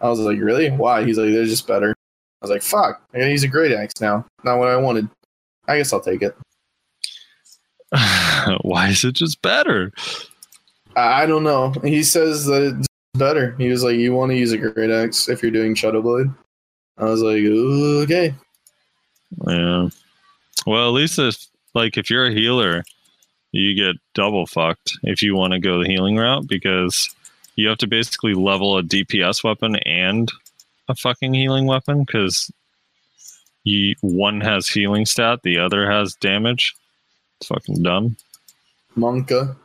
[0.02, 0.70] I was like, Really?
[0.72, 1.04] Why?
[1.04, 1.92] He's like, they're just better.
[1.92, 4.26] I was like, fuck, I gotta use a great axe now.
[4.44, 5.10] Not what I wanted.
[5.68, 6.36] I guess I'll take it.
[8.62, 9.92] Why is it just better?
[10.96, 11.72] I, I don't know.
[11.84, 13.56] He says that it's better.
[13.58, 16.28] He was like, You want to use a great axe if you're doing Shadow Blade?
[16.98, 18.34] I was like, okay.
[19.48, 19.90] Yeah.
[20.66, 22.84] Well, at least if like if you're a healer,
[23.52, 27.14] you get double fucked if you want to go the healing route because
[27.56, 30.32] you have to basically level a DPS weapon and
[30.88, 32.52] a fucking healing weapon because
[33.64, 36.76] you one has healing stat, the other has damage.
[37.40, 38.16] It's fucking dumb.
[38.96, 39.56] Monka.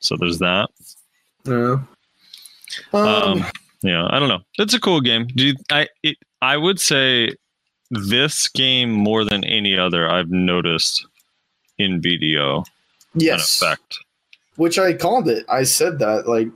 [0.00, 0.70] So there's that.
[1.44, 1.78] Yeah.
[2.92, 3.44] Um, Um,
[3.82, 4.40] yeah, I don't know.
[4.58, 5.26] It's a cool game.
[5.26, 5.88] Do you, I?
[6.02, 7.34] It, I would say
[7.90, 11.06] this game more than any other I've noticed
[11.78, 12.64] in BDO
[13.14, 13.60] yes.
[13.60, 13.98] an effect.
[14.56, 15.44] which I called it.
[15.48, 16.48] I said that like,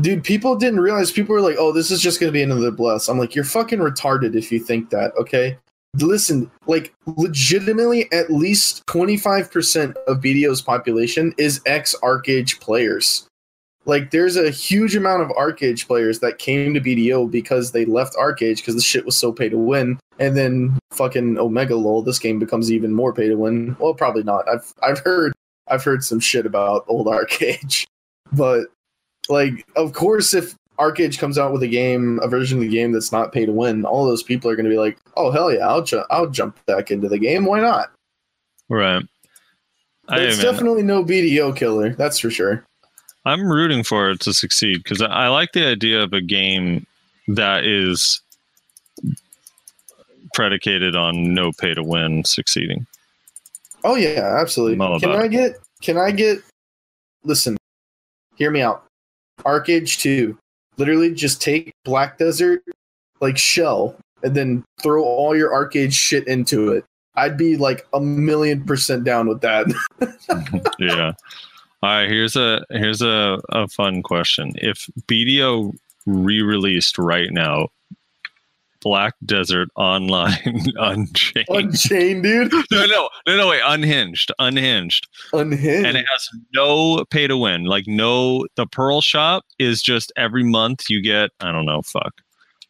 [0.00, 1.10] dude, people didn't realize.
[1.10, 3.78] People were like, "Oh, this is just gonna be another bless." I'm like, you're fucking
[3.78, 5.12] retarded if you think that.
[5.18, 5.58] Okay,
[5.94, 13.25] listen, like, legitimately, at least 25 percent of BDO's population is ex ArcheAge players.
[13.86, 18.16] Like, there's a huge amount of ArcheAge players that came to BDO because they left
[18.16, 22.18] ArcheAge because the shit was so pay to win, and then fucking Omega lol, this
[22.18, 23.76] game becomes even more pay to win.
[23.78, 24.48] Well, probably not.
[24.48, 25.32] I've I've heard
[25.68, 27.86] I've heard some shit about old ArcheAge,
[28.32, 28.66] but
[29.28, 32.90] like, of course, if ArcheAge comes out with a game, a version of the game
[32.90, 35.52] that's not pay to win, all those people are going to be like, "Oh hell
[35.52, 37.44] yeah, I'll ju- I'll jump back into the game.
[37.44, 37.92] Why not?"
[38.68, 39.02] Right.
[40.08, 42.64] But I, it's definitely no BDO killer, that's for sure.
[43.26, 46.86] I'm rooting for it to succeed because I, like the idea of a game
[47.26, 48.20] that is
[50.32, 52.86] predicated on no pay to win succeeding.
[53.82, 54.76] Oh yeah, absolutely.
[55.00, 55.30] Can I it.
[55.30, 55.56] get?
[55.82, 56.38] Can I get?
[57.24, 57.56] Listen,
[58.36, 58.84] hear me out.
[59.40, 60.38] ArcheAge two,
[60.76, 62.62] literally just take Black Desert
[63.20, 66.84] like shell and then throw all your ArcheAge shit into it.
[67.16, 69.66] I'd be like a million percent down with that.
[70.78, 71.12] yeah.
[71.82, 72.08] All right.
[72.08, 74.52] Here's a here's a, a fun question.
[74.56, 75.72] If BDO
[76.06, 77.68] re-released right now,
[78.80, 80.36] Black Desert Online
[80.76, 81.46] Unchained.
[81.48, 82.52] Unchained, dude.
[82.70, 83.48] no, no, no, no.
[83.48, 85.86] Wait, Unhinged, Unhinged, Unhinged.
[85.86, 87.64] and it has no pay to win.
[87.64, 91.30] Like no, the Pearl Shop is just every month you get.
[91.40, 91.82] I don't know.
[91.82, 92.14] Fuck.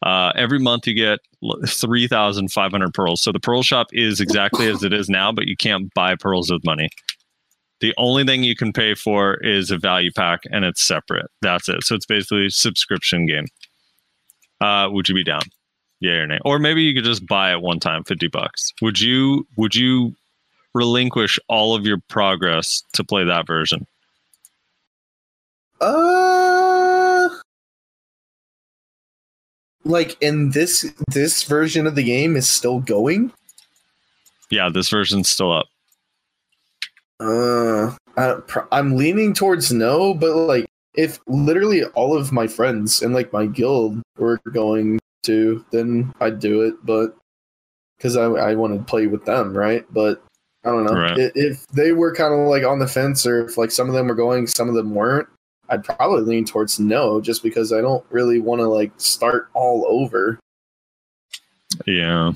[0.03, 1.19] Uh, every month you get
[1.67, 3.21] three thousand five hundred pearls.
[3.21, 6.51] So the Pearl Shop is exactly as it is now, but you can't buy pearls
[6.51, 6.89] with money.
[7.79, 11.27] The only thing you can pay for is a value pack, and it's separate.
[11.41, 11.83] That's it.
[11.83, 13.45] So it's basically a subscription game.
[14.59, 15.41] Uh, would you be down?
[15.99, 16.39] Yeah or nay?
[16.43, 18.73] Or maybe you could just buy it one time, fifty bucks.
[18.81, 19.47] Would you?
[19.57, 20.15] Would you
[20.73, 23.85] relinquish all of your progress to play that version?
[25.79, 27.29] Uh,
[29.85, 33.31] like in this this version of the game is still going.
[34.49, 35.67] Yeah, this version's still up.
[37.19, 38.37] Uh, I,
[38.71, 43.45] I'm leaning towards no, but like if literally all of my friends and like my
[43.45, 46.75] guild were going to, then I'd do it.
[46.83, 47.15] But
[47.97, 49.85] because I I want to play with them, right?
[49.91, 50.23] But
[50.63, 50.99] I don't know.
[50.99, 51.31] Right.
[51.35, 54.07] If they were kind of like on the fence, or if like some of them
[54.07, 55.27] were going, some of them weren't,
[55.69, 59.85] I'd probably lean towards no, just because I don't really want to like start all
[59.87, 60.39] over.
[61.85, 62.33] Yeah.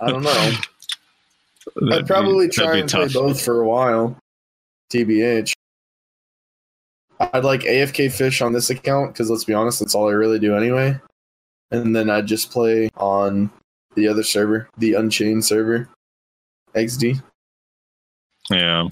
[0.00, 0.52] I don't know.
[1.76, 4.16] That'd I'd probably be- try and play both for a while.
[4.92, 5.52] TBH.
[7.18, 10.38] I'd like AFK fish on this account because let's be honest, that's all I really
[10.38, 10.98] do anyway.
[11.70, 13.50] And then I'd just play on
[13.94, 15.88] the other server, the Unchained server,
[16.74, 17.22] XD.
[18.50, 18.88] Yeah.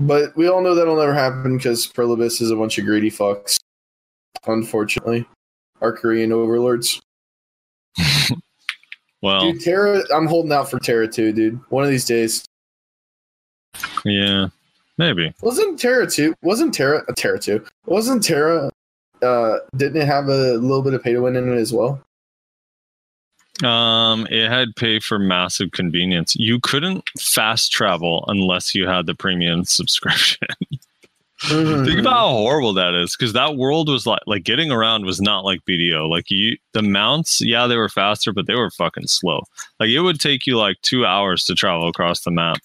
[0.00, 3.10] But we all know that'll never happen because Pearl Abyss is a bunch of greedy
[3.10, 3.58] fucks.
[4.46, 5.26] Unfortunately,
[5.80, 7.00] our Korean overlords.
[9.22, 11.60] Well, Dude, TERA, I'm holding out for TERA too, dude.
[11.70, 12.44] One of these days.
[14.04, 14.48] yeah.
[14.98, 15.32] Maybe.
[15.40, 16.34] Wasn't TERA two?
[16.42, 17.64] Wasn't TERA uh, TERA two?
[17.86, 18.70] Wasn't TERA?
[19.22, 22.02] Uh, didn't it have a little bit of pay to win in it as well?
[23.64, 26.34] Um, it had pay for massive convenience.
[26.36, 30.48] You couldn't fast travel unless you had the premium subscription.
[31.48, 35.20] Think about how horrible that is, because that world was like like getting around was
[35.20, 36.08] not like BDO.
[36.08, 39.42] Like you, the mounts, yeah, they were faster, but they were fucking slow.
[39.80, 42.58] Like it would take you like two hours to travel across the map.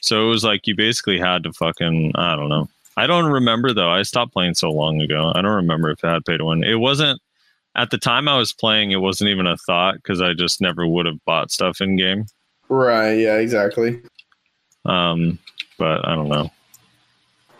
[0.00, 2.68] So it was like you basically had to fucking I don't know.
[2.96, 3.90] I don't remember though.
[3.90, 5.30] I stopped playing so long ago.
[5.34, 6.64] I don't remember if it had paid win.
[6.64, 7.20] It wasn't
[7.76, 8.90] at the time I was playing.
[8.90, 12.26] It wasn't even a thought because I just never would have bought stuff in game.
[12.68, 13.12] Right.
[13.12, 13.36] Yeah.
[13.36, 14.02] Exactly.
[14.84, 15.38] Um,
[15.78, 16.50] but I don't know.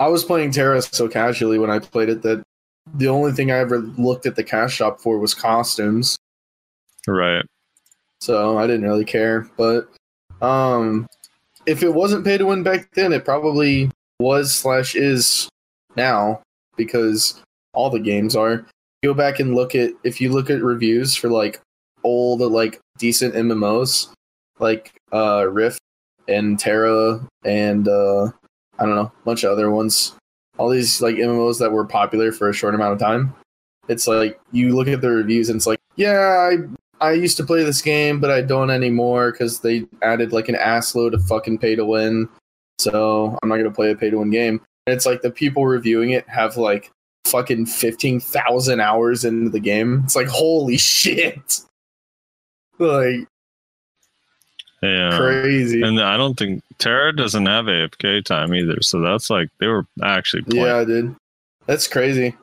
[0.03, 2.43] I was playing TERA so casually when I played it that
[2.93, 6.19] the only thing I ever looked at the cash shop for was costumes.
[7.07, 7.45] Right.
[8.21, 9.49] so I didn't really care.
[9.57, 9.89] But
[10.41, 11.07] um,
[11.67, 15.49] if it wasn't pay to win back then, it probably was slash is
[15.95, 16.43] now
[16.77, 17.41] because
[17.73, 18.67] all the games are.
[19.05, 21.61] Go back and look at if you look at reviews for like
[22.03, 24.13] old like decent MMOs
[24.59, 25.81] like uh Rift
[26.27, 28.33] and TERA and uh
[28.83, 30.17] I don't know, a bunch of other ones.
[30.59, 33.33] All these like MMOs that were popular for a short amount of time.
[33.89, 36.57] It's like you look at the reviews and it's like, yeah, I
[37.01, 40.57] I used to play this game, but I don't anymore because they added like an
[40.57, 42.29] ass load of fucking pay to win.
[42.79, 44.61] So I'm not gonna play a pay to win game.
[44.87, 46.91] And it's like the people reviewing it have like
[47.27, 50.03] fucking fifteen thousand hours into the game.
[50.05, 51.61] It's like holy shit,
[52.81, 53.29] like
[54.83, 55.17] Yeah.
[55.17, 55.83] crazy.
[55.83, 58.83] And I don't think TERA doesn't have AFK time either.
[58.83, 60.67] So that's like they were actually playing.
[60.67, 61.17] Yeah, dude,
[61.67, 62.37] that's crazy.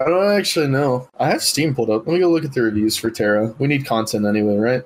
[0.00, 1.08] I don't actually know.
[1.18, 2.06] I have Steam pulled up.
[2.06, 3.54] Let me go look at the reviews for TERA.
[3.58, 4.84] We need content anyway, right?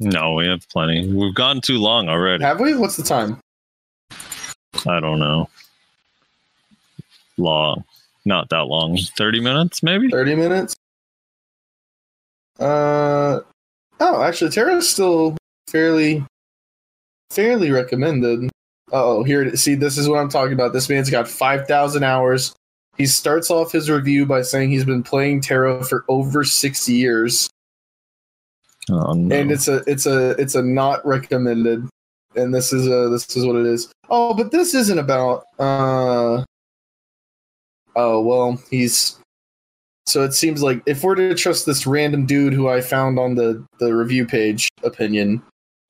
[0.00, 1.12] No, we have plenty.
[1.12, 2.44] We've gone too long already.
[2.44, 2.76] Have we?
[2.76, 3.40] What's the time?
[4.86, 5.48] I don't know.
[7.36, 7.84] Long.
[8.24, 8.96] Not that long.
[8.96, 10.10] 30 minutes, maybe?
[10.10, 10.76] 30 minutes.
[12.60, 13.40] Uh
[14.00, 15.36] oh, actually TERA's still
[15.68, 16.24] fairly
[17.30, 18.50] fairly recommended.
[18.92, 19.62] Oh, here it is.
[19.62, 20.72] See, this is what I'm talking about.
[20.72, 22.54] This man's got 5,000 hours.
[22.96, 27.48] He starts off his review by saying he's been playing TERA for over 6 years
[28.90, 29.36] Oh, no.
[29.36, 31.86] and it's a it's a it's a not recommended
[32.36, 36.42] and this is a this is what it is oh but this isn't about uh
[37.96, 39.18] oh well he's
[40.08, 43.34] so it seems like if we're to trust this random dude who i found on
[43.34, 45.42] the the review page opinion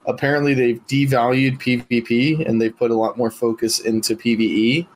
[0.06, 4.86] apparently they've devalued pvp and they've put a lot more focus into pve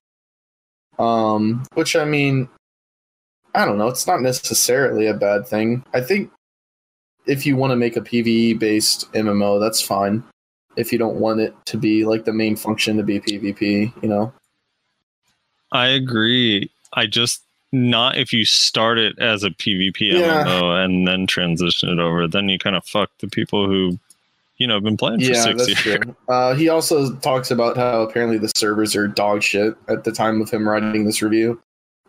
[0.99, 2.49] um which i mean
[3.55, 6.31] i don't know it's not necessarily a bad thing i think
[7.27, 10.23] if you want to make a PVE based MMO, that's fine.
[10.77, 14.09] If you don't want it to be like the main function to be PvP, you
[14.09, 14.33] know.
[15.71, 16.71] I agree.
[16.95, 20.45] I just not if you start it as a PvP Yeah.
[20.45, 23.99] MMO and then transition it over, then you kind of fuck the people who,
[24.59, 25.99] you know, have been playing for Yeah, six that's years.
[26.05, 26.17] true.
[26.29, 30.41] Uh, he also talks about how apparently the servers are dog shit at the time
[30.41, 31.61] of him writing this review.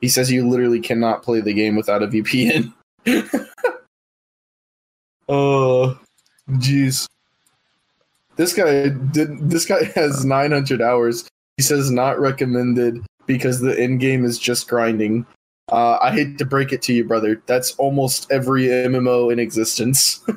[0.01, 2.73] He says you literally cannot play the game without a VPN.
[5.29, 5.97] oh,
[6.51, 7.07] jeez.
[8.35, 9.49] This guy did.
[9.49, 11.27] This guy has 900 hours.
[11.57, 15.25] He says not recommended because the end game is just grinding.
[15.71, 17.41] Uh, I hate to break it to you, brother.
[17.45, 20.23] That's almost every MMO in existence.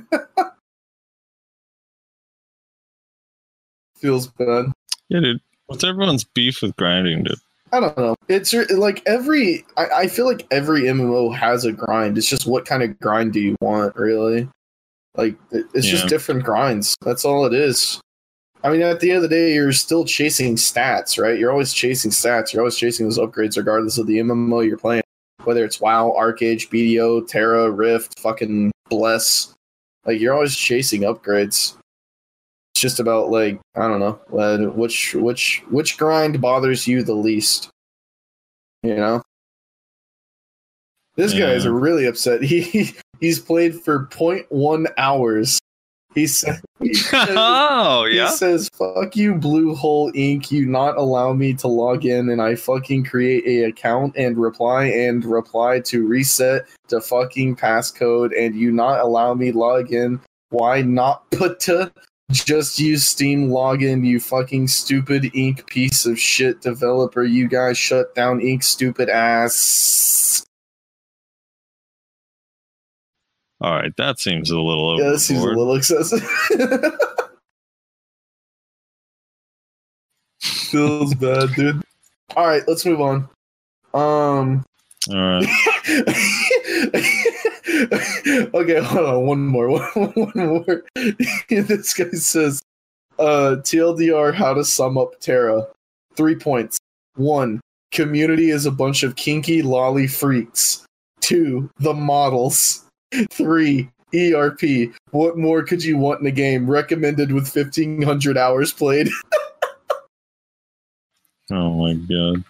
[3.96, 4.66] Feels bad.
[5.08, 5.40] Yeah, dude.
[5.66, 7.38] What's everyone's beef with grinding, dude?
[7.72, 8.14] I don't know.
[8.28, 9.64] It's like every.
[9.76, 12.16] I, I feel like every MMO has a grind.
[12.16, 14.48] It's just what kind of grind do you want, really?
[15.16, 16.94] Like it- it's just different grinds.
[17.00, 18.00] That's all it is.
[18.62, 21.38] I mean, at the end of the day, you're still chasing stats, right?
[21.38, 22.52] You're always chasing stats.
[22.52, 25.02] You're always chasing those upgrades, regardless of the MMO you're playing.
[25.46, 29.54] Whether it's WoW, ArcheAge, BDO, TERA, Rift, fucking Bless,
[30.04, 31.76] like you're always chasing upgrades.
[32.74, 37.70] It's just about like I don't know which which which grind bothers you the least.
[38.82, 39.22] You know.
[41.16, 42.42] This guy is really upset.
[42.46, 45.58] He he's played for 0.1 hours.
[46.14, 48.28] He said, he said oh he yeah.
[48.28, 50.50] says, "Fuck you, Bluehole Inc.
[50.50, 54.84] You not allow me to log in, and I fucking create a account and reply
[54.84, 60.20] and reply to reset to fucking passcode, and you not allow me log in.
[60.50, 61.92] Why not put to
[62.30, 64.06] just use Steam login?
[64.06, 67.24] You fucking stupid Ink piece of shit developer.
[67.24, 70.45] You guys shut down Ink, stupid ass."
[73.60, 76.22] All right, that seems a little Yeah, this seems a little excessive.
[80.40, 81.82] Feels bad, dude.
[82.36, 83.28] All right, let's move on.
[83.94, 84.64] Um.
[85.10, 85.46] All right.
[88.54, 89.26] okay, hold on.
[89.26, 89.70] One more.
[89.94, 90.82] One, one more.
[91.48, 92.62] this guy says,
[93.18, 95.66] uh, TLDR, how to sum up TERA.
[96.16, 96.78] Three points.
[97.14, 97.60] One,
[97.92, 100.84] community is a bunch of kinky lolly freaks.
[101.20, 102.85] Two, the models.
[103.30, 104.92] Three, ERP.
[105.10, 106.68] What more could you want in a game?
[106.68, 109.08] Recommended with 1500 hours played.
[111.50, 112.42] Oh my god.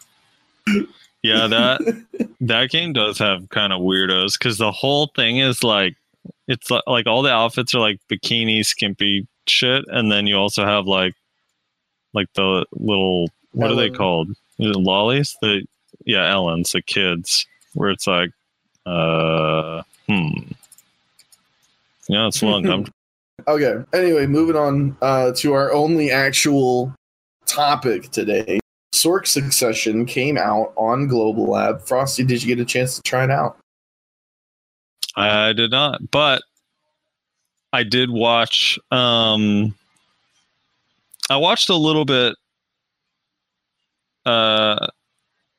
[1.23, 2.05] Yeah, that
[2.41, 5.97] that game does have kind of weirdos because the whole thing is like
[6.49, 10.65] it's li- like all the outfits are like bikini skimpy shit, and then you also
[10.65, 11.15] have like
[12.15, 14.31] like the little what are they called?
[14.31, 15.37] Is it lollies?
[15.43, 15.67] The
[16.05, 18.31] yeah, Elins, the kids, where it's like
[18.87, 20.53] uh hmm.
[22.09, 22.67] Yeah, it's long.
[22.67, 22.87] I'm
[23.49, 23.85] Okay.
[23.93, 26.93] Anyway, moving on uh, to our only actual
[27.47, 28.59] topic today.
[28.93, 31.83] Sorc Succession came out on Global Lab.
[31.83, 33.59] Frosty, did you get a chance to try it out?
[35.15, 36.43] I did not, but
[37.73, 38.79] I did watch.
[38.91, 39.75] Um,
[41.31, 42.35] I watched a little bit.
[44.25, 44.87] Uh,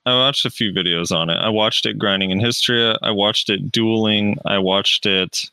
[0.08, 1.36] I watched a few videos on it.
[1.36, 2.98] I watched it grinding in Hystria.
[3.02, 4.38] I watched it dueling.
[4.46, 5.44] I watched it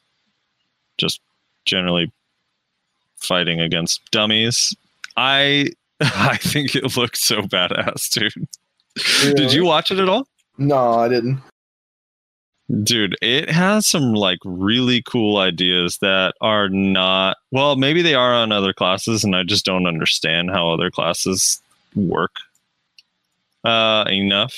[0.96, 1.20] just
[1.64, 2.12] generally
[3.16, 4.76] fighting against dummies.
[5.16, 9.36] I I think it looked so badass, dude.
[9.36, 10.28] Did you watch it at all?
[10.57, 11.40] No, I didn't.
[12.84, 18.32] Dude, it has some like really cool ideas that are not well, maybe they are
[18.32, 21.61] on other classes and I just don't understand how other classes
[21.96, 22.36] work
[23.64, 24.54] uh enough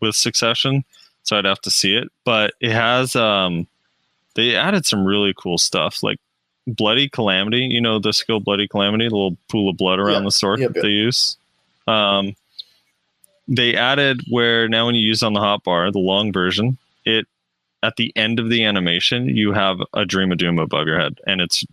[0.00, 0.84] with succession.
[1.22, 2.08] So I'd have to see it.
[2.24, 3.66] But it has um
[4.34, 6.18] they added some really cool stuff like
[6.66, 10.26] Bloody Calamity, you know the skill Bloody Calamity, the little pool of blood around Yeah.
[10.28, 11.36] the sword that they use.
[11.86, 12.34] Um
[13.48, 17.26] they added where now when you use on the hotbar, the long version, it
[17.82, 21.18] at the end of the animation, you have a Dream of Doom above your head,
[21.26, 21.64] and it's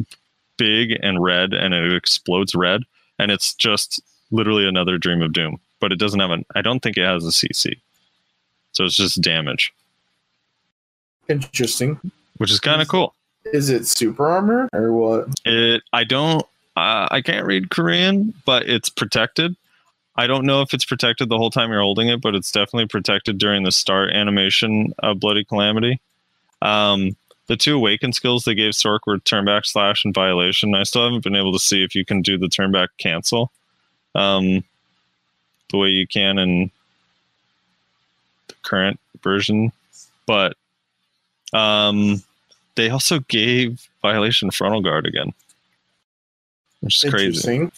[0.57, 2.84] big and red, and it explodes red,
[3.17, 5.59] and it's just literally another Dream of Doom.
[5.84, 6.45] But it doesn't have an.
[6.55, 7.73] I don't think it has a CC,
[8.71, 9.73] so it's just damage,
[11.27, 11.99] Interesting.
[12.38, 13.13] which is kind of cool.
[13.51, 15.27] Is it super armor or what?
[15.43, 15.84] It.
[15.91, 16.41] I don't.
[16.77, 19.57] Uh, I can't read Korean, but it's protected.
[20.15, 22.88] I don't know if it's protected the whole time you're holding it, but it's definitely
[22.88, 25.99] protected during the start animation of Bloody Calamity.
[26.61, 27.17] Um,
[27.47, 30.75] the two awaken skills they gave Sorc were turn back slash and violation.
[30.75, 33.51] I still haven't been able to see if you can do the turn back cancel
[34.15, 34.63] um,
[35.74, 36.71] the way you can in
[38.47, 39.71] the current version,
[40.26, 40.55] but
[41.51, 42.24] um,
[42.76, 45.34] they also gave violation frontal guard again,
[46.82, 47.69] which is crazy.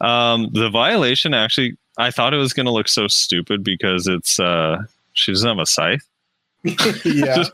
[0.00, 4.38] Um, the violation actually, I thought it was going to look so stupid because it's
[4.38, 4.84] uh,
[5.14, 6.06] she doesn't have a scythe.
[7.04, 7.44] yeah.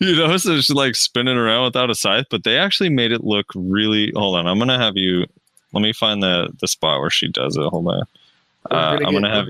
[0.00, 2.26] you know, so she's like spinning around without a scythe.
[2.30, 4.12] But they actually made it look really.
[4.14, 5.26] Hold on, I'm gonna have you.
[5.72, 7.64] Let me find the the spot where she does it.
[7.68, 8.02] Hold on.
[8.70, 9.48] Uh, gonna I'm gonna have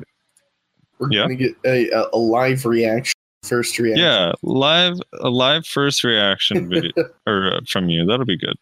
[0.98, 1.22] We're yeah.
[1.22, 3.14] gonna get a, a, a live reaction.
[3.44, 4.04] First reaction.
[4.04, 6.92] yeah live a live first reaction video
[7.26, 8.04] or uh, from you.
[8.04, 8.56] That'll be good.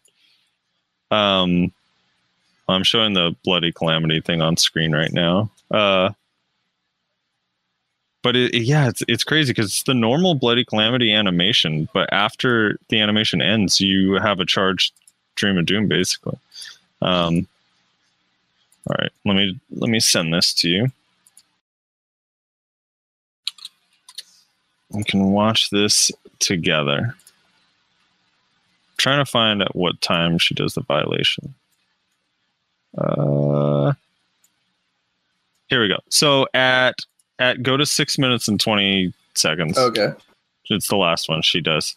[1.09, 1.71] Um,
[2.69, 5.49] I'm showing the bloody calamity thing on screen right now.
[5.71, 6.11] Uh,
[8.23, 12.11] but it, it- yeah, it's it's crazy because it's the normal bloody calamity animation, but
[12.13, 14.93] after the animation ends, you have a charged
[15.35, 16.37] dream of doom basically.
[17.01, 17.47] Um,
[18.89, 20.87] all right, let me let me send this to you.
[24.89, 27.15] We can watch this together.
[28.97, 31.53] trying to find at what time she does the violation.
[32.97, 33.93] Uh,
[35.67, 35.99] here we go.
[36.09, 36.95] So at
[37.39, 39.77] at go to six minutes and twenty seconds.
[39.77, 40.13] Okay.
[40.69, 41.95] It's the last one she does.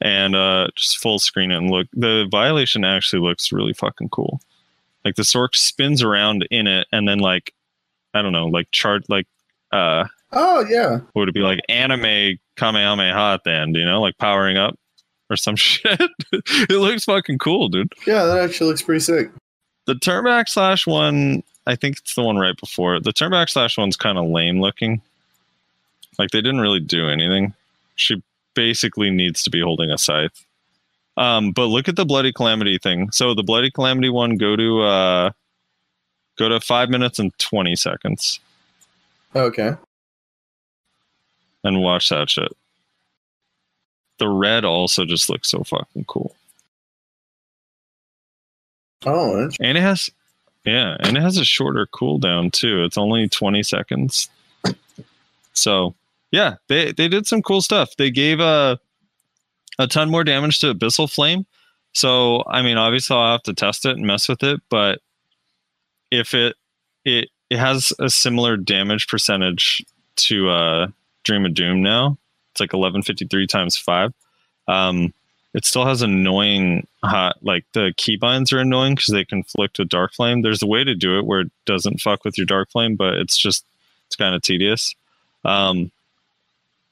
[0.00, 4.40] And uh just full screen it and look the violation actually looks really fucking cool.
[5.04, 7.52] Like the Sorc spins around in it, and then like
[8.14, 9.26] I don't know, like chart like
[9.72, 11.00] uh Oh yeah.
[11.14, 14.78] would it be like anime Kamehameha at the end, you know, like powering up
[15.30, 16.00] or some shit.
[16.32, 17.92] it looks fucking cool, dude.
[18.06, 19.30] Yeah, that actually looks pretty sick.
[19.86, 22.98] The turn backslash one, I think it's the one right before.
[23.00, 25.02] The turn backslash one's kind of lame looking.
[26.18, 27.54] Like they didn't really do anything.
[27.96, 28.22] She
[28.54, 30.44] basically needs to be holding a scythe.
[31.16, 33.10] Um, but look at the bloody calamity thing.
[33.12, 35.30] So the bloody calamity one, go to uh,
[36.36, 38.40] go to five minutes and twenty seconds
[39.36, 39.72] Okay.
[41.62, 42.52] and watch that shit.
[44.18, 46.34] The red also just looks so fucking cool.
[49.06, 50.10] Oh, And it has,
[50.64, 52.84] yeah, and it has a shorter cooldown too.
[52.84, 54.28] It's only 20 seconds.
[55.52, 55.94] So,
[56.30, 57.96] yeah, they they did some cool stuff.
[57.96, 58.78] They gave a
[59.78, 61.46] a ton more damage to Abyssal Flame.
[61.92, 65.00] So, I mean, obviously I'll have to test it and mess with it, but
[66.10, 66.56] if it
[67.04, 69.84] it it has a similar damage percentage
[70.16, 70.86] to uh
[71.24, 72.18] Dream of Doom now.
[72.52, 74.12] It's like 1153 times 5.
[74.68, 75.12] Um
[75.54, 80.12] it still has annoying hot like the keybinds are annoying because they conflict with dark
[80.12, 82.96] flame there's a way to do it where it doesn't fuck with your dark flame
[82.96, 83.64] but it's just
[84.06, 84.94] it's kind of tedious
[85.44, 85.90] um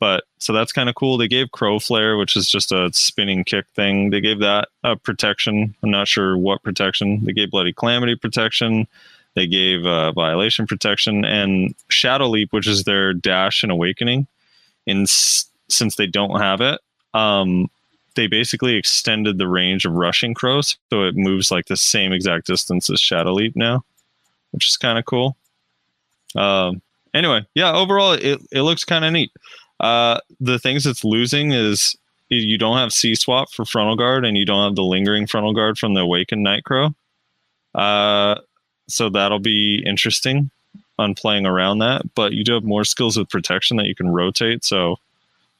[0.03, 1.16] but so that's kind of cool.
[1.16, 4.11] They gave crow flare which is just a spinning kick thing.
[4.11, 5.76] They gave that a protection.
[5.80, 7.24] I'm not sure what protection.
[7.24, 8.88] They gave bloody calamity protection.
[9.34, 14.26] They gave uh, violation protection and shadow leap which is their dash and awakening
[14.88, 16.80] and s- since they don't have it
[17.14, 17.70] um
[18.16, 22.46] they basically extended the range of rushing crows, so it moves like the same exact
[22.48, 23.84] distance as Shadow Leap now,
[24.50, 25.34] which is kind of cool.
[26.36, 26.82] Um,
[27.14, 29.32] anyway, yeah, overall it, it looks kind of neat.
[29.82, 31.96] Uh, the things it's losing is
[32.28, 35.52] you- don't have C swap for frontal guard, and you don't have the lingering frontal
[35.52, 36.94] guard from the awakened Night Crow.
[37.74, 38.36] Uh,
[38.88, 40.50] so that'll be interesting
[40.98, 42.02] on playing around that.
[42.14, 44.64] But you do have more skills with protection that you can rotate.
[44.64, 44.96] So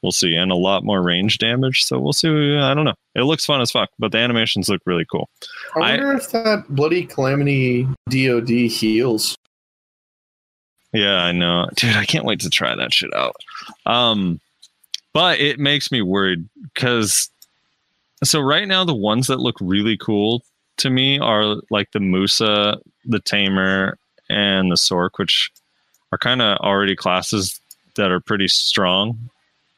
[0.01, 1.83] we'll see, and a lot more range damage.
[1.83, 2.29] So we'll see.
[2.57, 2.93] I don't know.
[3.15, 5.29] It looks fun as fuck, but the animations look really cool.
[5.75, 9.35] I I- wonder if that bloody calamity DOD heals.
[10.93, 11.95] Yeah, I know, dude.
[11.95, 13.35] I can't wait to try that shit out.
[13.85, 14.39] Um,
[15.11, 17.29] but it makes me worried because
[18.23, 20.43] so right now the ones that look really cool
[20.77, 23.97] to me are like the Musa, the Tamer,
[24.29, 25.51] and the Sorc, which
[26.11, 27.59] are kind of already classes
[27.95, 29.17] that are pretty strong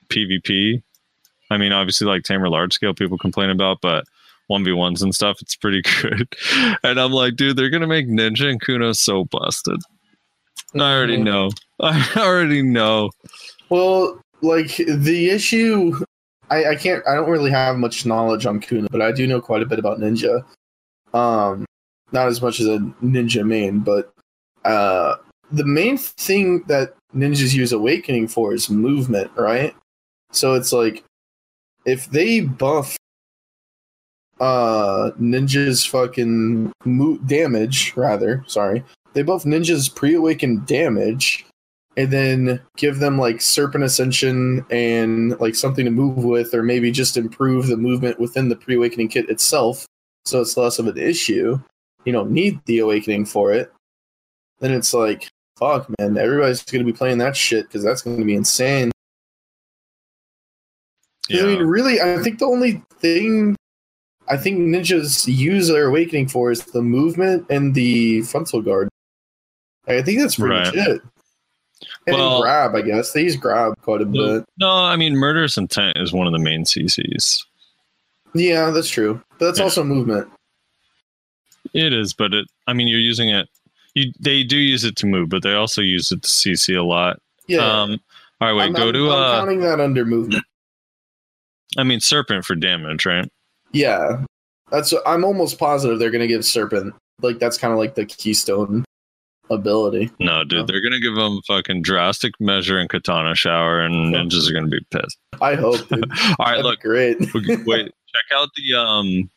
[0.09, 0.81] PvP.
[1.49, 4.05] I mean, obviously, like Tamer large scale, people complain about, but
[4.47, 6.27] one v ones and stuff, it's pretty good.
[6.83, 9.81] and I'm like, dude, they're gonna make Ninja and Kuno so busted.
[10.73, 11.51] I already know.
[11.79, 13.11] I already know.
[13.69, 15.99] Well, like the issue,
[16.49, 17.05] I, I can't.
[17.07, 19.79] I don't really have much knowledge on Kuna, but I do know quite a bit
[19.79, 20.43] about Ninja.
[21.13, 21.65] Um,
[22.11, 24.13] not as much as a Ninja main, but
[24.65, 25.15] uh,
[25.51, 29.75] the main thing that ninjas use Awakening for is movement, right?
[30.31, 31.03] So it's like
[31.85, 32.97] if they buff
[34.41, 38.83] uh ninja's fucking mo- damage rather sorry
[39.15, 41.45] they buff ninja's pre-awakened damage
[41.97, 46.91] and then give them like serpent ascension and like something to move with or maybe
[46.91, 49.85] just improve the movement within the pre-awakening kit itself
[50.25, 51.57] so it's less of an issue.
[52.03, 53.71] You don't need the awakening for it.
[54.59, 58.35] Then it's like fuck man everybody's gonna be playing that shit because that's gonna be
[58.35, 58.91] insane.
[61.31, 63.55] 'Cause, I mean, really, I think the only thing
[64.27, 68.89] I think ninjas use their awakening for is the movement and the frontal guard.
[69.87, 70.65] I think that's pretty Right.
[70.75, 71.01] much it.
[72.07, 74.45] And Well- grab, I guess they use grab quite a No, bit.
[74.59, 77.43] no, I mean, murderous intent is one of the main CCs.
[78.33, 79.21] Yeah, that's true.
[79.37, 79.65] But that's Yeah.
[79.65, 80.27] also movement.
[81.73, 82.47] It is, but it.
[82.67, 83.47] I mean, you're using it.
[83.95, 86.83] You they do use it to move, but they also use it to CC a
[86.83, 87.19] lot.
[87.47, 87.59] Yeah.
[87.59, 87.99] Um.
[88.41, 88.63] All right, wait.
[88.65, 89.11] I'm, go I'm- to.
[89.11, 89.39] I'm Uh.
[89.39, 90.43] counting that under movement.
[91.77, 93.29] I mean, serpent for damage, right?
[93.73, 94.23] Yeah,
[94.71, 94.93] that's.
[95.05, 96.93] I'm almost positive they're gonna give serpent.
[97.21, 98.84] Like that's kind of like the keystone
[99.49, 100.09] ability.
[100.19, 100.65] No, dude, Oh.
[100.65, 104.19] they're gonna give them fucking drastic measure and katana shower, and Yeah.
[104.19, 105.17] ninjas are gonna be pissed.
[105.41, 105.87] I hope.
[105.89, 106.09] Dude.
[106.39, 106.79] All right, look.
[106.79, 107.17] great.
[107.33, 109.29] Wait check out the um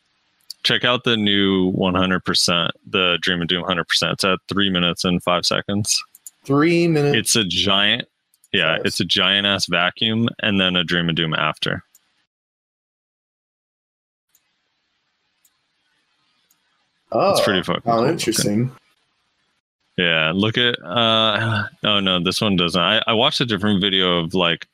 [0.63, 5.21] check out the new 100% the dream of doom 100% it's at three minutes and
[5.23, 6.01] five seconds
[6.45, 7.15] Three minutes.
[7.17, 8.07] it's a giant
[8.53, 8.81] yeah Nice.
[8.85, 11.83] it's a giant ass vacuum and then a dream of doom after
[17.11, 18.71] oh, it's pretty fucking Oh, cool interesting.
[19.99, 24.19] Yeah look at uh oh no this one doesn't i, I watched a different video
[24.19, 24.67] of like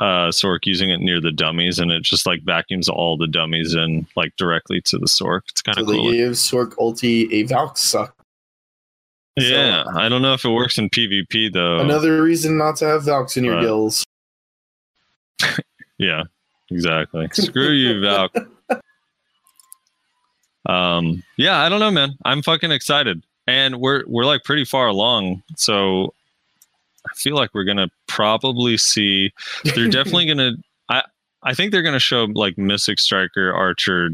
[0.00, 3.74] uh, Sorc using it near the dummies, and it just like vacuums all the dummies
[3.74, 5.42] in like directly to the Sorc.
[5.48, 6.12] It's kind of So of they cool.
[6.12, 8.14] gave Sorc ulti a Valk suck.
[9.38, 11.78] yeah, I don't know if it works in PvP though.
[11.78, 14.04] Another reason not to have Valks in your gills.
[15.98, 16.24] Yeah,
[16.70, 17.26] exactly.
[17.32, 18.36] Screw you, Valk.
[20.68, 22.16] Um, yeah, I don't know, man.
[22.24, 25.42] I'm fucking excited, and we're we're like pretty far along.
[25.56, 26.14] So
[27.06, 29.32] I feel like we're gonna probably see.
[29.64, 30.52] They're definitely gonna.
[30.88, 31.02] I
[31.42, 34.10] I think they're gonna show like Mystic Striker, Archer,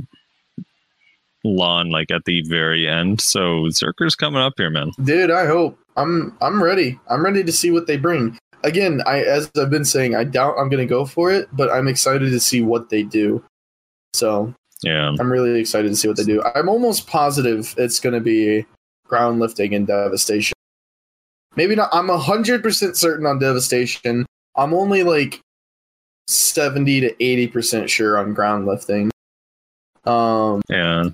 [1.45, 3.21] Lahn like at the very end.
[3.21, 4.93] So Zerker's coming up here, man.
[5.03, 5.79] Dude, I hope.
[5.97, 6.99] I'm I'm ready.
[7.09, 8.39] I'm ready to see what they bring.
[8.65, 11.89] Again, I as I've been saying, I doubt I'm gonna go for it, but I'm
[11.89, 13.43] excited to see what they do.
[14.15, 16.43] So Yeah, I'm really excited to see what they do.
[16.55, 18.65] I'm almost positive it's gonna be
[19.13, 20.55] ground lifting and devastation.
[21.55, 24.25] Maybe not I'm hundred percent certain on devastation.
[24.57, 25.39] I'm only like
[26.29, 29.11] seventy to eighty percent sure on ground lifting.
[30.07, 31.11] Um yeah.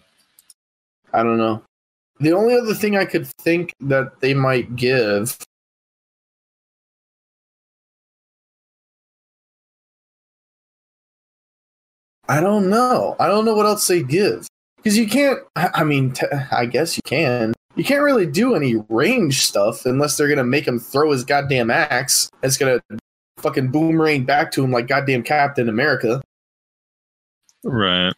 [1.12, 1.61] I don't know.
[2.20, 5.36] The only other thing I could think that they might give
[12.28, 13.16] I don't know.
[13.18, 14.46] I don't know what else they give.
[14.76, 17.55] Because you can't, I I mean, t- I guess you can.
[17.79, 21.24] You can't really do any range stuff unless they're going to make him throw his
[21.24, 22.29] goddamn axe.
[22.43, 22.99] It's going to
[23.37, 26.20] fucking boomerang back to him like goddamn Captain America.
[27.62, 28.12] Right.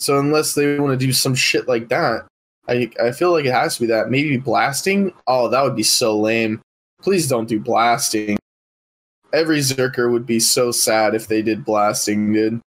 [0.00, 2.26] So unless they want to do some shit like that,
[2.68, 4.10] I I feel like it has to be that.
[4.10, 5.12] Maybe blasting.
[5.28, 6.60] Oh, that would be so lame.
[7.00, 8.36] Please don't do blasting.
[9.32, 12.60] Every Zerker would be so sad if they did blasting, dude.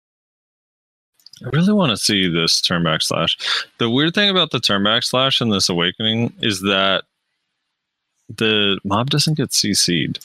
[1.44, 3.36] I really want to see this turn back slash.
[3.78, 7.04] The weird thing about the turn back slash in this awakening is that
[8.36, 10.24] the mob doesn't get CC'd.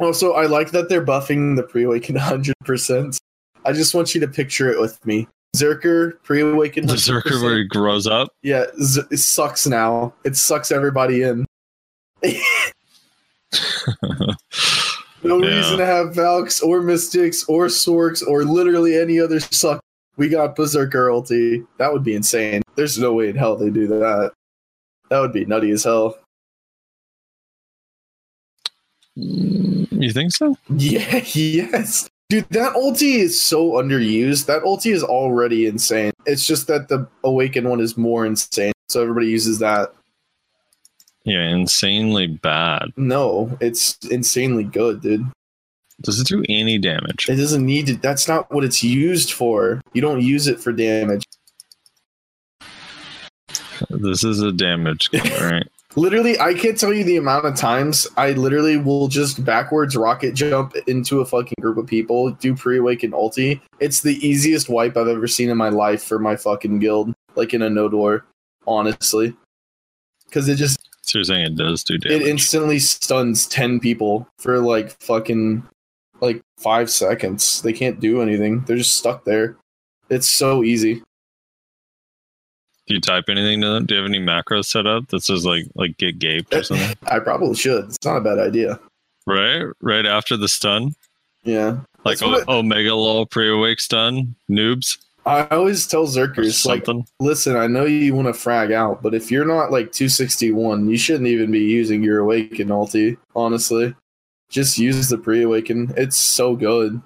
[0.00, 2.18] Also, I like that they're buffing the pre-awakened
[2.66, 3.18] 100%.
[3.64, 5.26] I just want you to picture it with me.
[5.56, 8.28] Zerker pre-awakened The Zerker where he grows up.
[8.42, 10.12] Yeah, Z- it sucks now.
[10.24, 11.46] It sucks everybody in.
[15.22, 15.56] No Yeah.
[15.56, 19.80] reason to have Valks or Mystics or Sorcs or literally any other suck.
[20.16, 21.66] We got Berserker ulti.
[21.78, 22.62] That would be insane.
[22.76, 24.32] There's no way in hell they do that.
[25.10, 26.18] That would be nutty as hell.
[29.18, 30.56] Mm, you think so?
[30.68, 32.08] Yeah, yes.
[32.28, 34.46] Dude, that ulti is so underused.
[34.46, 36.12] That ulti is already insane.
[36.26, 38.72] It's just that the awakened one is more insane.
[38.88, 39.92] So everybody uses that.
[41.28, 42.90] Yeah, insanely bad.
[42.96, 45.30] No, it's insanely good, dude.
[46.00, 47.28] Does it do any damage?
[47.28, 47.96] It doesn't need to.
[47.96, 49.82] That's not what it's used for.
[49.92, 51.24] You don't use it for damage.
[53.90, 55.68] This is a damage killer, right?
[55.96, 60.32] Literally, I can't tell you the amount of times I literally will just backwards rocket
[60.32, 63.60] jump into a fucking group of people, do pre awaken ulti.
[63.80, 67.52] It's the easiest wipe I've ever seen in my life for my fucking guild, like
[67.52, 68.24] in a no door,
[68.66, 69.36] honestly.
[70.26, 74.58] Because it just So you're saying it does do it instantly stuns 10 people for
[74.60, 75.62] like fucking
[76.20, 77.62] like five seconds.
[77.62, 79.56] They can't do anything, they're just stuck there.
[80.10, 80.96] It's so easy.
[82.86, 83.86] do you type anything to them?
[83.86, 86.62] Do you have any macros set up that says like like get gaped or eh,
[86.62, 86.94] something?
[87.10, 87.84] I probably should.
[87.84, 88.78] It's not a bad idea.
[89.26, 90.94] right, right after the stun,
[91.42, 91.78] Yeah.
[92.04, 94.98] like what- oh, Omega Law pre awake stun noobs
[95.28, 96.86] I always tell Zerkers, like,
[97.20, 100.96] listen, I know you want to frag out, but if you're not like 261, you
[100.96, 103.94] shouldn't even be using your awaken ulti, honestly.
[104.48, 105.92] Just use the pre-awaken.
[105.98, 107.02] It's so good.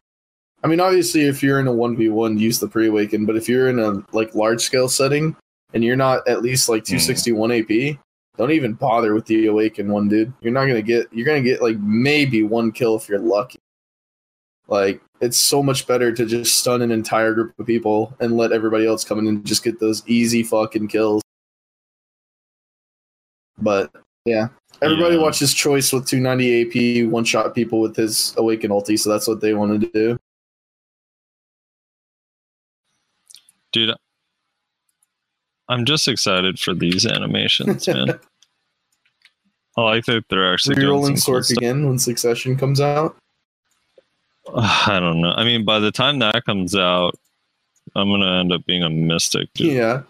[0.63, 3.81] I mean, obviously if you're in a 1v1, use the pre-awaken, but if you're in
[3.81, 5.35] a like large scale setting
[5.75, 6.97] and you're not at least like hmm.
[6.99, 7.99] 261 AP,
[8.39, 10.33] don't even bother with the awaken one, dude.
[10.41, 13.19] You're not going to get you're going to get like maybe one kill if you're
[13.19, 13.59] lucky.
[14.69, 18.51] Like it's so much better to just stun an entire group of people and let
[18.51, 21.23] everybody else come in and just get those easy fucking kills.
[23.57, 23.95] But
[24.25, 24.49] yeah,
[24.83, 25.23] everybody Yeah.
[25.23, 29.41] watches Choice with 290 AP, one shot people with his Awaken ulti, so that's what
[29.41, 30.19] they wanted to do.
[33.71, 33.95] Dude,
[35.69, 38.19] I'm just excited for these animations, man.
[39.77, 42.81] Oh, I like that they're actually doing Rerolling some cool Sorc again when Succession comes
[42.81, 43.17] out.
[44.57, 45.33] I don't know.
[45.33, 47.19] I mean, by the time that comes out,
[47.95, 49.53] I'm gonna end up being a mystic.
[49.55, 49.73] Dude.
[49.73, 50.03] Yeah.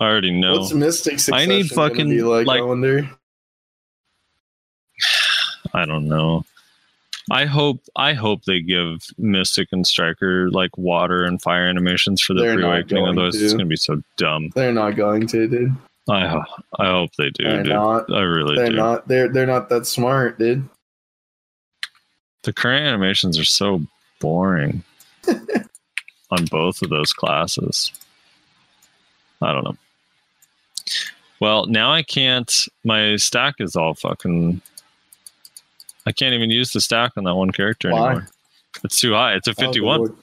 [0.00, 0.60] I already know.
[0.60, 3.10] What's Mystic I need fucking, like, like- I wonder.
[5.74, 6.44] I don't know.
[7.30, 12.32] I hope I hope they give Mystic and Striker like water and fire animations for
[12.32, 13.06] the They're pre-awakening.
[13.06, 14.50] Otherwise, it's gonna be so dumb.
[14.54, 15.74] They're not going to, dude.
[16.08, 16.42] I
[16.78, 17.44] I hope they do.
[17.44, 17.72] They're dude.
[17.72, 18.10] not.
[18.10, 18.76] I really They're do.
[18.76, 19.08] not.
[19.08, 20.66] They're they're not that smart, dude.
[22.48, 23.82] The current animations are so
[24.20, 24.82] boring
[26.30, 27.92] on both of those classes.
[29.42, 29.76] I don't know.
[31.40, 32.50] Well, now I can't.
[32.84, 34.62] My stack is all fucking.
[36.06, 38.06] I can't even use the stack on that one character Why?
[38.12, 38.28] anymore.
[38.82, 39.34] It's too high.
[39.34, 39.98] It's a Oh, 51.
[39.98, 40.16] Lord.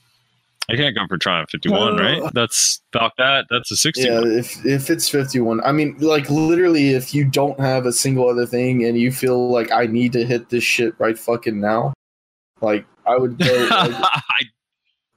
[0.67, 2.01] I can't go for Triumph 51, No.
[2.01, 2.33] right?
[2.33, 3.45] That's about that.
[3.51, 4.01] That's a 60.
[4.03, 8.27] Yeah, if if it's 51, I mean, like literally, if you don't have a single
[8.27, 11.93] other thing and you feel like I need to hit this shit right fucking now,
[12.65, 14.47] like I would go, like,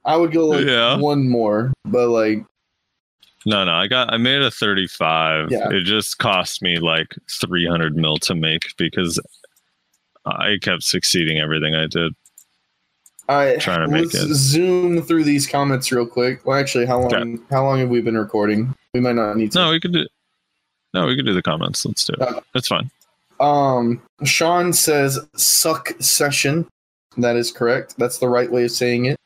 [0.05, 0.97] I would go like Yeah.
[0.97, 2.45] one more, but like
[3.45, 5.51] no, no, I got I made a 35.
[5.51, 5.69] Yeah.
[5.71, 9.19] It just cost me like 300 mil to make because
[10.25, 12.13] I kept succeeding everything I did.
[13.29, 14.33] I Trying to make it.
[14.33, 16.45] zoom through these comments real quick.
[16.45, 17.13] Well, actually, how long?
[17.13, 17.43] Okay.
[17.51, 18.73] How long have we been recording?
[18.93, 19.59] We might not need to.
[19.59, 20.05] No, we could do
[20.93, 21.85] No, we could do the comments.
[21.85, 22.21] Let's do it.
[22.21, 22.89] Uh, That's fine.
[23.39, 26.67] Um, Sean says suck session.
[27.19, 27.95] That is correct.
[27.97, 29.17] That's the right way of saying it.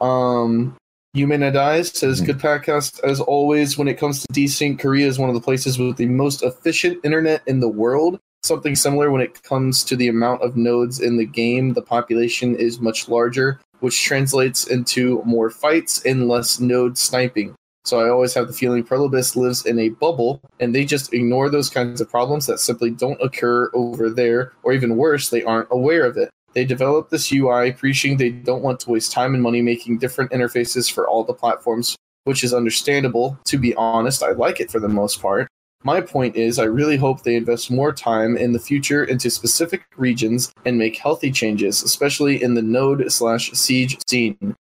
[0.00, 0.76] Um,
[1.12, 2.26] Humana Dies says Mhm.
[2.26, 3.76] good podcast as always.
[3.76, 6.98] When it comes to desync, Korea is one of the places with the most efficient
[7.04, 8.18] internet in the world.
[8.42, 11.74] Something similar when it comes to the amount of nodes in the game.
[11.74, 17.54] The population is much larger, which translates into more fights and less node sniping.
[17.84, 21.12] So I always have the feeling Pearl Abyss lives in a bubble and they just
[21.12, 25.42] ignore those kinds of problems that simply don't occur over there, or even worse, they
[25.42, 26.30] aren't aware of it.
[26.54, 30.32] They develop this UI preaching they don't want to waste time and money making different
[30.32, 33.38] interfaces for all the platforms, which is understandable.
[33.46, 35.48] To be honest, I like it for the most part.
[35.82, 39.82] My point is, I really hope they invest more time in the future into specific
[39.96, 44.54] regions and make healthy changes, especially in the node slash siege scene.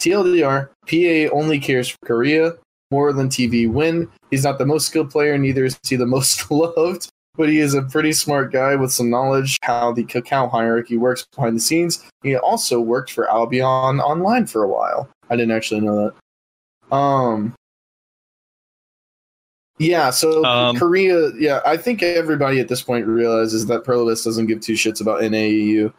[0.00, 2.52] TLDR, PA only cares for Korea
[2.90, 4.08] more than TV win.
[4.30, 7.08] He's not the most skilled player, neither is he the most loved,
[7.40, 11.26] but he is a pretty smart guy with some knowledge how the Kakao hierarchy works
[11.34, 12.04] behind the scenes.
[12.22, 15.08] He also worked for Albion Online for a while.
[15.30, 16.12] I didn't actually know
[16.90, 16.94] that.
[16.94, 17.54] Um
[19.78, 24.22] yeah, so Um, Korea, yeah, I think everybody at this point realizes that Pearl Abyss
[24.22, 25.90] doesn't give two shits about NAEU.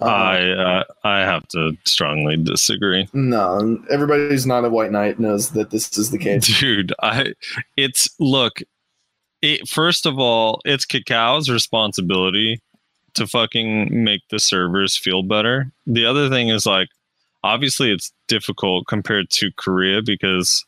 [0.00, 3.08] Uh, I uh, I have to strongly disagree.
[3.12, 6.46] no, everybody who's not a white knight knows that this is the case.
[6.60, 7.34] Dude, I
[7.76, 8.62] it's look,
[9.42, 12.60] it first of all, it's Kakao's responsibility
[13.14, 15.70] to fucking make the servers feel better.
[15.86, 16.88] The other thing is like
[17.44, 20.64] obviously it's difficult compared to Korea because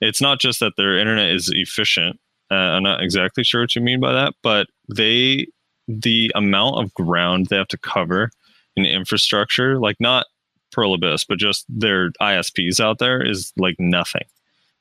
[0.00, 2.18] it's not just that their internet is efficient.
[2.50, 5.46] Uh, I'm not exactly sure what you mean by that, but they
[5.86, 8.30] the amount of ground they have to cover
[8.76, 10.26] in infrastructure, like not
[10.72, 14.24] Pearl Abyss, but just their ISPs out there is like nothing.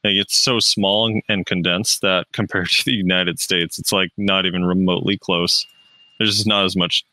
[0.03, 4.45] Like it's so small and, condensed that compared to the United States, it's like not
[4.45, 5.65] even remotely close.
[6.17, 7.05] There's just not as much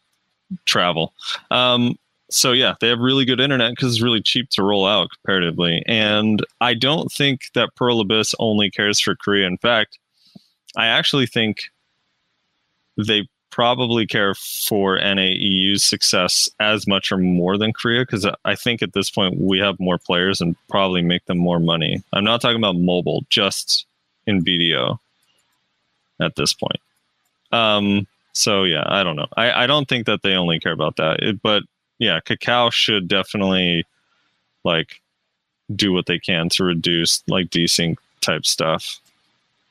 [0.67, 1.15] travel.
[1.51, 1.97] Um,
[2.31, 5.83] so yeah, they have really good internet because it's really cheap to roll out comparatively.
[5.87, 9.47] And I don't think that Pearl Abyss only cares for Korea.
[9.47, 9.99] In fact,
[10.77, 11.63] I actually think
[12.97, 18.83] they probably care for NAEU's success as much or more than Korea because I think
[18.83, 22.03] at this point we have more players and probably make them more money.
[22.13, 23.87] I'm not talking about mobile, just
[24.27, 24.99] in BDO
[26.21, 26.81] at this point.
[27.53, 29.27] Um, so yeah, I don't know.
[29.37, 31.65] I, I don't think that they only care about that, It- but
[31.99, 33.85] yeah, Kakao should definitely
[34.65, 35.01] like
[35.75, 38.99] do what they can to reduce like desync type stuff.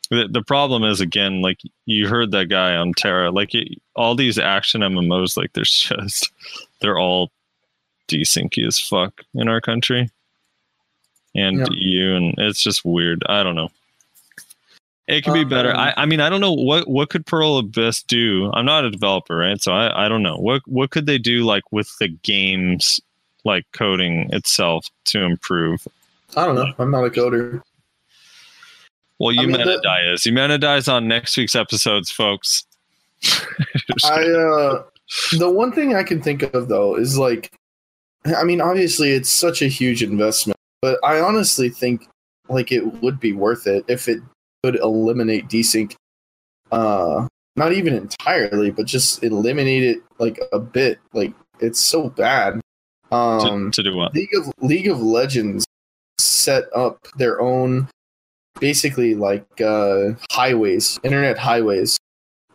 [0.09, 4.15] The, the problem is again, like you heard that guy on TERA, like it, all
[4.15, 6.31] these action MMOs, like there's just
[6.81, 7.31] they're all
[8.07, 10.09] desyncy as fuck in our country
[11.35, 11.65] and Yeah.
[11.71, 13.23] EU, and it's just weird.
[13.27, 13.69] I don't know.
[15.07, 15.71] It could be better.
[15.71, 18.51] Um, I, I mean, I don't know what what could Pearl Abyss do.
[18.53, 19.59] I'm not a developer, right?
[19.59, 23.01] So I, I don't know what what could they do like with the games
[23.43, 25.87] like coding itself to improve.
[26.37, 26.71] I don't know.
[26.77, 27.63] I'm not a coder.
[29.19, 30.23] Well, I mean, dies.
[30.23, 32.65] Humana dies on next week's episodes, folks.
[34.05, 34.83] I uh
[35.37, 37.51] the one thing I can think of though is like
[38.25, 42.07] I mean obviously it's such a huge investment, but I honestly think
[42.47, 44.21] like it would be worth it if it
[44.63, 45.95] could eliminate desync
[46.71, 50.99] uh not even entirely, but just eliminate it like a bit.
[51.13, 52.61] Like it's so bad.
[53.11, 54.13] to, Um to do what?
[54.13, 55.65] League of League of Legends
[56.19, 57.89] set up their own
[58.59, 61.97] basically like uh highways, internet highways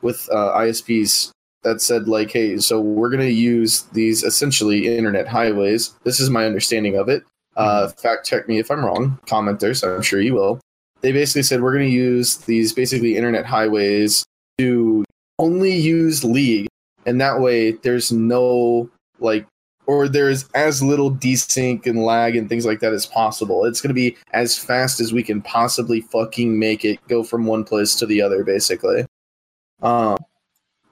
[0.02, 1.30] with uh, ISPs
[1.62, 5.94] that said like, hey, so we're gonna use these essentially internet highways.
[6.04, 7.24] This is my understanding of it.
[7.56, 9.86] Uh, fact check me if I'm wrong, commenters.
[9.86, 10.60] I'm sure you will.
[11.00, 14.24] They basically said we're gonna use these basically internet highways
[14.58, 15.04] to
[15.38, 16.68] only use League,
[17.06, 19.46] and that way there's no like
[19.86, 23.64] or there's as little desync and lag and things like that as possible.
[23.64, 27.46] It's going to be as fast as we can possibly fucking make it go from
[27.46, 29.06] one place to the other, basically.
[29.82, 30.16] Um,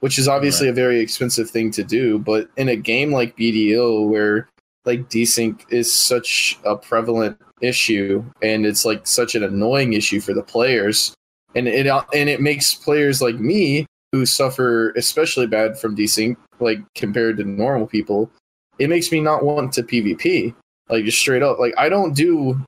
[0.01, 4.09] which is obviously a very expensive thing to do, but in a game like BDO
[4.09, 4.49] where
[4.85, 10.35] like desync is such a prevalent issue and it's like such an annoying issue for
[10.35, 11.15] the players
[11.55, 16.81] and it and it makes players like me who suffer especially bad from desync like
[16.95, 18.31] compared to normal people
[18.79, 20.55] it makes me not want to pvp
[20.89, 21.59] like just straight up.
[21.59, 22.61] Like i don't do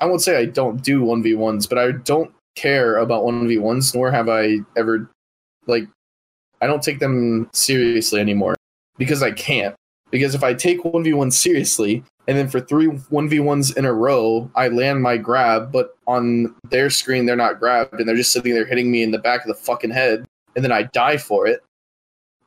[0.00, 4.28] i won't say i don't do 1v1s but i don't care about 1v1s nor have
[4.28, 5.08] i ever
[5.66, 5.84] like
[6.60, 8.54] i don't take them seriously anymore
[8.98, 9.74] because i can't.
[10.10, 14.68] Because if i take 1v1 seriously and then for three 1v1s in a row i
[14.68, 18.64] land my grab but on their screen they're not grabbed and they're just sitting there
[18.64, 20.24] hitting me in the back of the fucking head
[20.56, 21.62] and then i die for it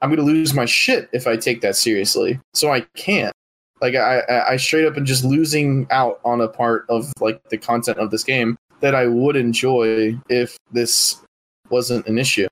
[0.02, 3.34] i'm to lose my shit if i take that seriously so i can't
[3.82, 7.50] like I, I i straight up am just losing out on a part of like
[7.50, 11.22] the content of this game that i would enjoy if this
[11.70, 12.48] wasn't an issue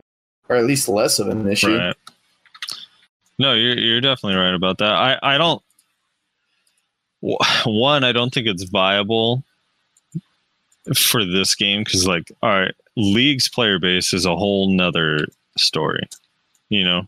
[0.47, 1.95] or at least less of an issue Right.
[3.39, 4.91] No, you're you're definitely right about that.
[4.91, 5.63] I I don't.
[7.65, 9.43] One, I don't think it's viable
[10.95, 15.25] for this game because, like, all right, League's player base is a whole nother
[15.57, 16.07] story.
[16.67, 17.07] You know,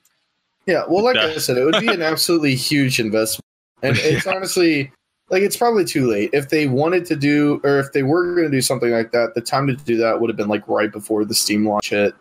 [0.68, 3.46] Yeah, well, like I said, it would be an absolutely huge investment,
[3.82, 4.92] and it's honestly
[5.30, 6.30] like it's probably too late.
[6.34, 9.34] If they wanted to do, or if they were going to do something like that,
[9.34, 12.14] the time to do that would have been like right before the Steam launch hit,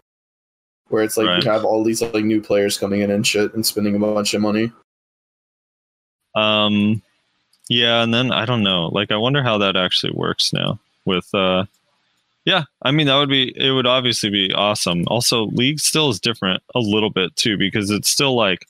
[0.89, 1.45] where it's like Right.
[1.45, 4.33] you have all these like new players coming in and shit and spending a bunch
[4.33, 4.73] of money.
[6.35, 7.03] Um,
[7.69, 8.87] yeah, and then I don't know.
[8.89, 10.79] Like, I wonder how that actually works now.
[11.05, 11.65] With, uh,
[12.45, 13.71] yeah, I mean that would be it.
[13.73, 15.05] Would obviously be awesome.
[15.09, 18.65] Also, League still is different a little bit too because it's still like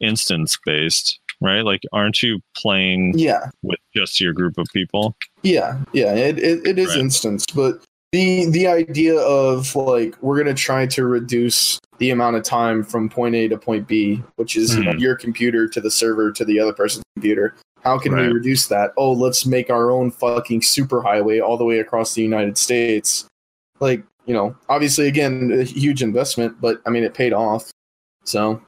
[0.00, 1.64] instance based, right?
[1.64, 5.16] Like, aren't you playing Yeah, with just your group of people?
[5.42, 6.14] yeah, yeah.
[6.14, 6.98] It it, it is Right.
[6.98, 7.80] instance, but
[8.12, 12.82] the the idea of like we're going to try to reduce the amount of time
[12.82, 15.00] from point A to point B, which is you know, Mhm.
[15.00, 17.54] your computer to the server to the other person's computer.
[17.84, 18.92] How can we reduce that?
[18.96, 23.26] Oh, let's make our own fucking superhighway all the way across the United States.
[23.78, 27.70] Like, you know, obviously, again, a huge investment, but I mean, it paid off.
[28.24, 28.62] So,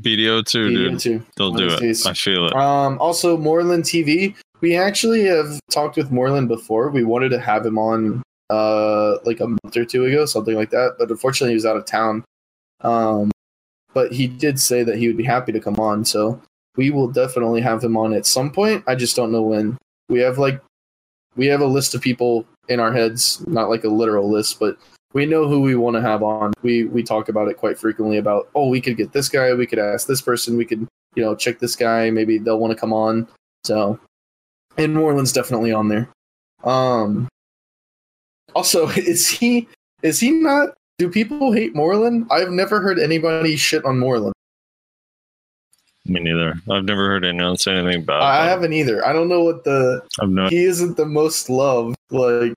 [0.00, 1.26] BDO two, BDO dude, too.
[1.36, 2.06] they'll do it.
[2.06, 2.54] I feel it.
[2.54, 4.36] Um, also, Moreland TV.
[4.60, 6.90] We actually have talked with Moreland before.
[6.90, 10.70] We wanted to have him on uh like a month or two ago, something like
[10.70, 10.94] that.
[10.98, 12.24] But unfortunately, he was out of town.
[12.82, 13.32] Um,
[13.92, 16.04] but he did say that he would be happy to come on.
[16.04, 16.40] So
[16.76, 18.84] we will definitely have him on at some point.
[18.86, 19.76] I just don't know when.
[20.08, 20.60] We have like
[21.36, 24.76] we have a list of people in our heads, not like a literal list, but
[25.12, 26.52] we know who we want to have on.
[26.62, 29.66] We we talk about it quite frequently about oh we could get this guy, we
[29.66, 32.78] could ask this person, we could you know check this guy, maybe they'll want to
[32.78, 33.26] come on.
[33.64, 33.98] So
[34.76, 36.08] and Moreland's definitely on there.
[36.64, 37.28] Um
[38.54, 39.68] also is he
[40.02, 42.26] is he not do people hate Moreland?
[42.30, 44.35] I've never heard anybody shit on Moreland.
[46.08, 46.54] Me neither.
[46.70, 48.22] I've never heard anyone say anything bad.
[48.22, 49.04] I about haven't either.
[49.06, 50.48] I don't know what the I've no.
[50.48, 51.96] he isn't the most loved.
[52.10, 52.54] Like,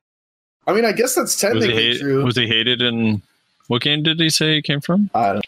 [0.68, 2.24] I mean, I guess that's Was technically hate, true.
[2.24, 3.22] was he hated in
[3.68, 5.10] what game did he say he came from?
[5.14, 5.46] I don't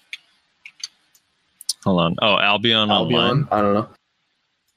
[1.84, 2.16] Hold on.
[2.22, 2.96] Oh, Albion, know.
[2.96, 3.22] Online.
[3.22, 3.48] Albion.
[3.52, 3.90] I don't know.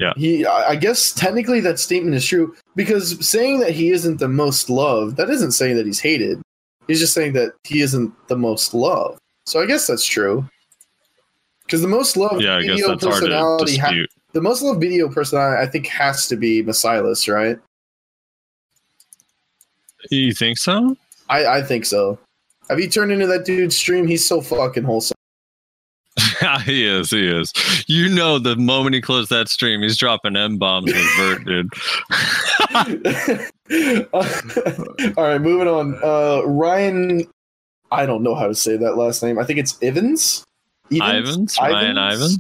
[0.01, 0.13] Yeah.
[0.17, 4.29] He, I I guess technically that statement is true because saying that he isn't the
[4.29, 6.43] most loved, that isn't saying that he's hated.
[6.89, 9.19] He's just saying that he isn't the most loved.
[9.47, 10.49] So I guess that's true.
[11.75, 15.09] Because the most loved Yeah, video that's hard to personality, ha- the most loved video
[15.09, 17.59] personality, I think, has to be Masilas, right?
[20.09, 20.97] you think so?
[21.29, 22.17] I, I think so.
[22.71, 24.07] Have you turned into that dude's stream?
[24.07, 25.17] He's so fucking wholesome.
[26.65, 27.11] he is.
[27.11, 27.53] He is.
[27.89, 31.73] You know, the moment he closed that stream, he's dropping M bombs with Vert, dude.
[34.15, 35.99] All right, moving on.
[36.05, 37.27] Uh, Ryan,
[37.91, 39.41] I don't know how to say that last name.
[39.41, 40.45] I think it's Evans.
[40.93, 41.57] Ivans?
[41.61, 42.31] Ryan Ivan?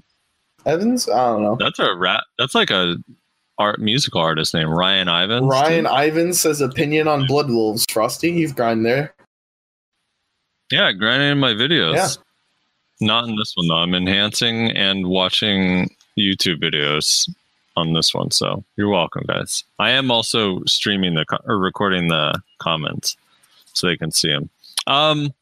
[0.66, 1.08] Evans?
[1.08, 1.56] I don't know.
[1.58, 2.24] That's a rap.
[2.38, 2.96] That's like a
[3.58, 5.46] art musical artist name, Ryan Ivans.
[5.46, 5.86] Ryan.
[5.86, 7.84] Ivans says opinion on Blood Wolves.
[7.90, 9.14] Frosty, you've grind there.
[10.70, 11.94] Yeah, grinding in my videos.
[11.94, 12.08] Yeah.
[13.00, 13.76] Not in this one though.
[13.76, 17.28] I'm enhancing and watching YouTube videos
[17.76, 18.30] on this one.
[18.30, 19.64] So you're welcome, guys.
[19.78, 23.16] I am also streaming the co- or recording the comments
[23.72, 24.48] so they can see them.
[24.86, 25.34] Um,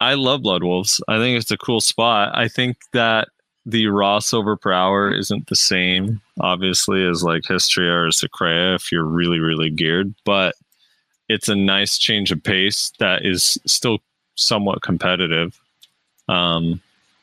[0.00, 1.00] I love Blood Wolves.
[1.08, 2.36] I think it's a cool spot.
[2.36, 3.28] I think that
[3.64, 8.92] the raw silver per hour isn't the same, obviously, as like Hystria or Sycraia if
[8.92, 10.54] you're really, really geared, but
[11.28, 13.98] it's a nice change of pace that is still
[14.36, 15.58] somewhat competitive.
[16.28, 16.80] Um,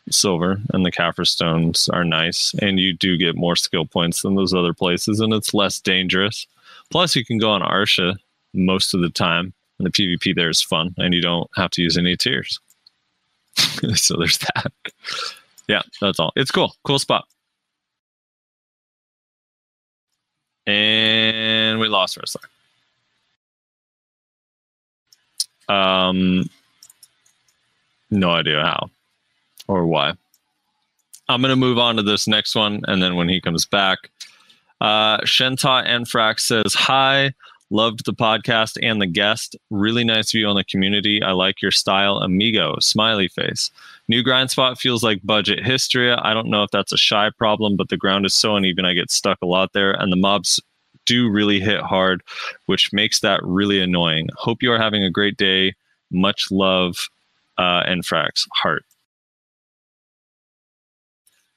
[0.09, 4.35] silver, and the Caphras stones are nice, and you do get more skill points than
[4.35, 6.45] those other places, and it's less dangerous.
[6.89, 8.17] Plus, you can go on Arsha
[8.53, 11.81] most of the time, and the PvP there is fun, and you don't have to
[11.81, 12.59] use any tears.
[13.95, 14.71] so there's that.
[15.67, 16.33] Yeah, that's all.
[16.35, 16.75] It's cool.
[16.83, 17.25] Cool spot.
[20.65, 22.41] And we lost wrestler.
[25.69, 26.49] Um,
[28.09, 28.89] no idea how
[29.67, 30.13] or why.
[31.29, 34.11] I'm going to move on to this next one, and then when he comes back,
[34.81, 37.33] uh, Shenta Enfrax says, Hi,
[37.69, 39.55] loved the podcast and the guest.
[39.69, 41.21] Really nice view on the community.
[41.21, 42.75] I like your style, amigo.
[42.79, 43.71] Smiley face.
[44.07, 46.19] New grind spot feels like budget Hystria.
[46.23, 48.93] I don't know if that's a shy problem, but the ground is so uneven, I
[48.93, 50.59] get stuck a lot there, and the mobs
[51.05, 52.21] do really hit hard,
[52.65, 54.29] which makes that really annoying.
[54.35, 55.73] Hope you are having a great day.
[56.11, 56.95] Much love,
[57.57, 58.47] uh, Enfrax.
[58.53, 58.85] Heart.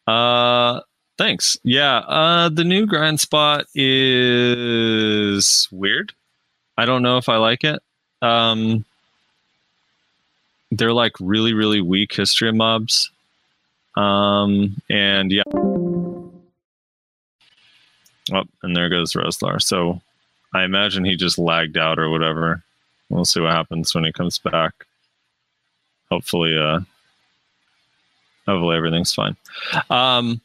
[0.07, 0.80] Uh,
[1.18, 1.58] thanks.
[1.62, 6.12] Yeah, uh, the new grind spot is weird.
[6.78, 7.82] I don't know if I like it.
[8.22, 8.84] Um,
[10.70, 13.10] they're like really, really weak Hystria mobs.
[13.96, 15.42] Um, and yeah.
[18.32, 19.62] Oh, and there goes Roslar.
[19.62, 20.00] So
[20.52, 22.62] I imagine he just lagged out or whatever.
[23.08, 24.86] We'll see what happens when he comes back.
[26.10, 26.80] Hopefully, uh,
[28.46, 29.36] hopefully everything's fine.
[29.90, 30.40] Um,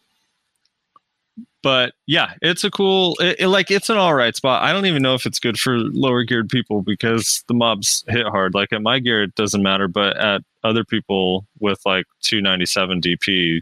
[1.64, 4.64] but yeah, it's a cool, it, it, like it's an all right spot.
[4.64, 8.26] I don't even know if it's good for lower geared people because the mobs hit
[8.26, 8.54] hard.
[8.54, 13.62] Like at my gear, it doesn't matter, but at other people with like 297 DP,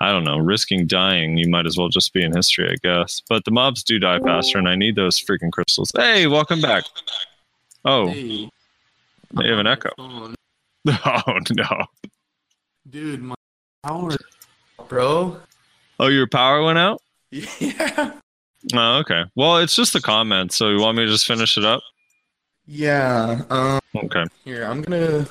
[0.00, 3.22] I don't know, risking dying, you might as well just be in Hystria, I guess.
[3.28, 5.92] But the mobs do die faster, and I need those freaking crystals.
[5.96, 6.84] Hey, welcome back.
[7.84, 8.50] Oh, Hey,
[9.32, 9.90] they have an echo.
[10.86, 11.86] Oh, oh no!
[12.90, 13.34] Dude, my
[13.82, 14.10] power,
[14.86, 15.40] bro.
[15.98, 17.00] Oh, your power went out.
[17.34, 18.12] Yeah.
[18.72, 19.24] Oh, okay.
[19.34, 21.82] Well, it's just the comment, So you want me to just finish it up?
[22.66, 23.42] Yeah.
[23.50, 23.78] Um.
[23.94, 24.24] Okay.
[24.42, 25.26] Here, I'm gonna.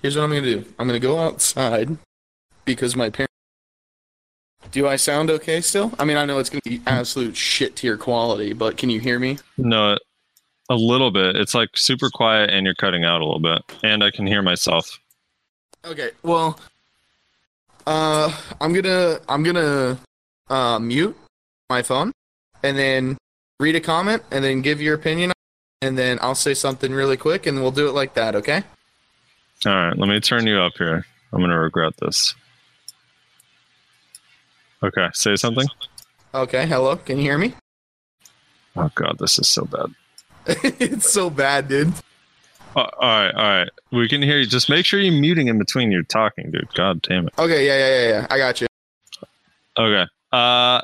[0.00, 0.64] Here's what I'm gonna do.
[0.78, 1.96] I'm gonna go outside
[2.64, 3.32] because my parents.
[4.70, 5.92] Do I sound okay still?
[5.98, 9.18] I mean, I know it's gonna be absolute shit tier quality, but can you hear
[9.18, 9.38] me?
[9.58, 9.98] No,
[10.70, 11.34] a little bit.
[11.34, 14.42] It's like super quiet, and you're cutting out a little bit, and I can hear
[14.42, 14.96] myself.
[15.84, 16.10] Okay.
[16.22, 16.60] Well.
[17.84, 19.98] Uh, I'm gonna I'm gonna
[20.48, 21.16] uh mute
[21.70, 22.12] my phone,
[22.62, 23.16] and then
[23.60, 25.32] read a comment, and then give your opinion,
[25.82, 28.34] and then I'll say something really quick, and we'll do it like that.
[28.36, 28.62] Okay?
[29.66, 29.96] All right.
[29.96, 31.06] Let me turn you up here.
[31.32, 32.34] I'm gonna regret this.
[34.82, 35.08] Okay.
[35.14, 35.66] Say something.
[36.34, 36.66] Okay.
[36.66, 36.96] Hello.
[36.96, 37.54] Can you hear me?
[38.76, 39.94] Oh God, this is so bad.
[40.46, 41.92] it's so bad, dude.
[42.76, 43.68] Uh, all right, all right.
[43.92, 44.46] We can hear you.
[44.46, 46.68] Just make sure you're muting in between your talking, dude.
[46.74, 47.34] God damn it.
[47.38, 47.66] Okay.
[47.66, 47.78] Yeah.
[47.78, 47.88] Yeah.
[47.88, 48.08] Yeah.
[48.08, 48.26] Yeah.
[48.30, 48.66] I got you.
[49.78, 50.10] Okay.
[50.34, 50.80] Uh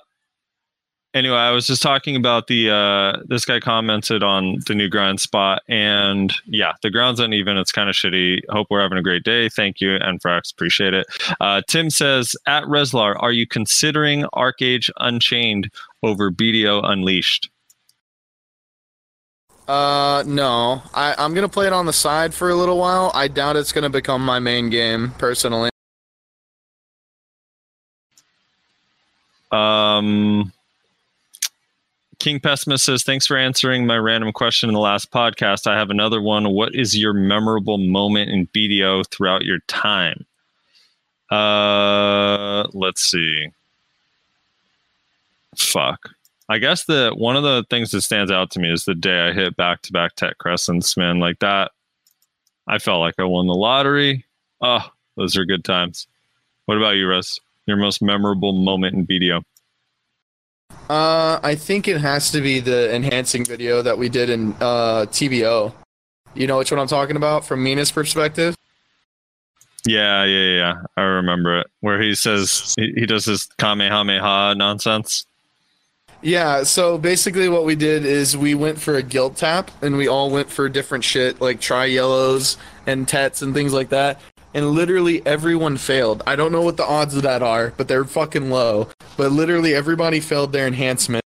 [1.13, 5.21] anyway, I was just talking about the uh this guy commented on the new grind
[5.21, 8.43] spot and yeah, the ground's uneven, it's kind of shitty.
[8.51, 9.49] Hope we're having a great day.
[9.49, 11.07] Thank you, and Frax, appreciate it.
[11.41, 15.71] Uh Tim says at Reslar, are you considering ArcheAge Unchained
[16.05, 17.51] over BDO Unleashed?
[19.67, 20.83] Uh, no.
[20.95, 23.11] I I'm gonna play it on the side for a little while.
[23.15, 25.70] I doubt it's gonna become my main game, personally.
[29.53, 30.53] Um,
[32.19, 35.67] King Pessimist says, Thanks for answering my random question in the last podcast.
[35.67, 36.51] I have another one.
[36.51, 40.27] What is your memorable moment in BDO throughout your time?
[41.31, 43.49] Uh, let's see.
[45.57, 46.11] Fuck.
[46.49, 49.29] I guess the one of the things that stands out to me is the day
[49.29, 51.21] I hit back to back tech crescents, man.
[51.21, 51.71] Like that,
[52.67, 54.25] I felt like I won the lottery.
[54.61, 56.07] Oh, those are good times.
[56.67, 57.41] What about you, Russ?
[57.71, 59.43] Your most memorable moment in BDO?
[60.89, 65.07] Uh, I think it has to be the enhancing video that we did in uh
[65.07, 65.73] TBO.
[66.35, 68.57] You know which one I'm talking about from Mina's perspective?
[69.87, 70.75] Yeah, yeah, yeah.
[70.97, 71.69] I remember it.
[71.79, 75.25] Where he says he, he does this Kamehameha nonsense.
[76.23, 80.09] Yeah, so basically what we did is we went for a guild tap and we
[80.09, 82.57] all went for different shit like Tri yellows
[82.89, 84.21] and tets and things like that.
[84.53, 86.23] And literally everyone failed.
[86.27, 88.89] I don't know what the odds of that are, but they're fucking low.
[89.17, 91.25] But literally everybody failed their enhancement.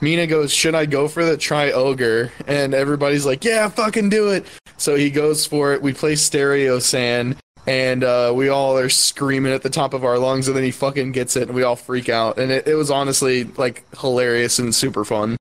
[0.00, 2.32] Mina goes, Should I go for the Tri Ogre?
[2.46, 4.46] And everybody's like, Yeah, fucking do it.
[4.78, 5.82] So he goes for it.
[5.82, 10.18] We play stereo sand and uh, we all are screaming at the top of our
[10.18, 12.74] lungs, and then he fucking gets it, and we all freak out, and it, it
[12.74, 15.36] was honestly like hilarious and super fun.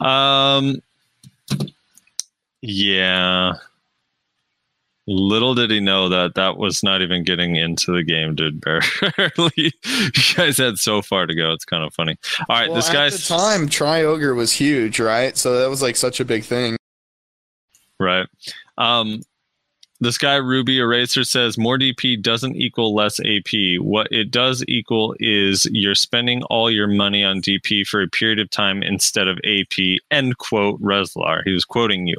[0.00, 0.82] Um,
[2.60, 3.54] yeah,
[5.10, 8.60] Little did he know that that was not even getting into the game, dude.
[9.16, 9.52] Barely.
[9.56, 9.70] you
[10.36, 11.52] guys had so far to go.
[11.52, 12.14] It's kind of funny.
[12.40, 15.34] All right, Well, this at guy's the time, Tri Ogre was huge, right?
[15.34, 16.76] So that was like such a big thing.
[17.98, 18.26] right.
[18.76, 19.22] Um,
[20.00, 23.80] this guy Ruby Eraser says more DP doesn't equal less AP.
[23.80, 28.38] What it does equal is you're spending all your money on DP for a period
[28.38, 29.98] of time instead of AP.
[30.10, 30.80] End quote.
[30.80, 31.42] Reslar.
[31.44, 32.16] He was quoting you,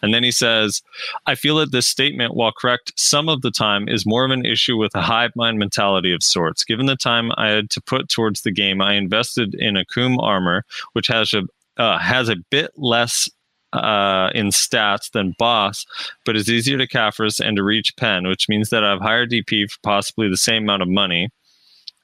[0.00, 0.82] and then he says,
[1.26, 4.46] "I feel that this statement, while correct some of the time, is more of an
[4.46, 6.64] issue with a hive mind mentality of sorts.
[6.64, 10.18] Given the time I had to put towards the game, I invested in a Kum
[10.18, 10.64] armor,
[10.94, 11.42] which has a
[11.76, 13.28] uh, has a bit less."
[13.74, 15.84] Uh, in stats than boss,
[16.24, 19.26] but is easier to Caphras and to reach pen, which means that I have higher
[19.26, 21.28] DP for possibly the same amount of money,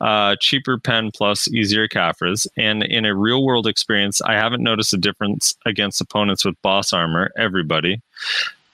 [0.01, 2.47] uh, cheaper pen plus easier Caphras.
[2.59, 6.93] And in a real world experience, I haven't noticed a difference against opponents with boss
[6.93, 8.03] armor, everybody.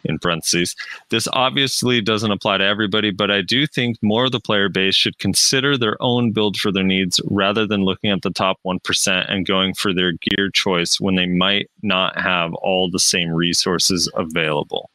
[0.05, 0.74] In parentheses,
[1.11, 4.94] this obviously doesn't apply to everybody, but I do think more of the player base
[4.94, 9.30] should consider their own build for their needs rather than looking at the top 1%
[9.30, 14.11] and going for their gear choice when they might not have all the same resources
[14.14, 14.90] available.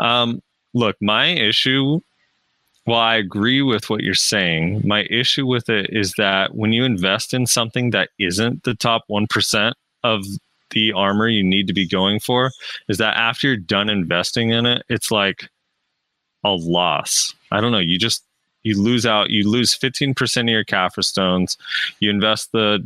[0.00, 0.42] Um,
[0.74, 2.00] look, my issue,
[2.84, 6.84] while I agree with what you're saying, my issue with it is that when you
[6.84, 9.72] invest in something that isn't the top 1%
[10.04, 10.24] of
[10.70, 12.50] the armor you need to be going for,
[12.88, 15.48] is that after you're done investing in it, it's like
[16.44, 17.34] a loss.
[17.50, 17.78] I don't know.
[17.78, 18.24] You just,
[18.62, 21.56] you lose out, you lose 15% of your Caphras stones.
[22.00, 22.84] You invest the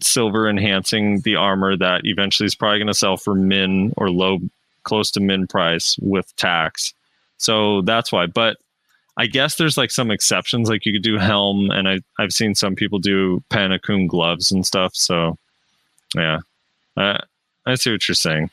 [0.00, 4.38] silver enhancing the armor that eventually is probably going to sell for min or low
[4.84, 6.94] close to min price with tax.
[7.36, 8.26] So that's why.
[8.26, 8.56] But
[9.16, 10.68] I guess there's like some exceptions.
[10.68, 14.64] Like you could do helm, and I I've seen some people do Panakum gloves and
[14.64, 14.94] stuff.
[14.94, 15.36] So
[16.14, 16.38] yeah,
[16.98, 17.18] uh,
[17.66, 18.50] I see what you're saying.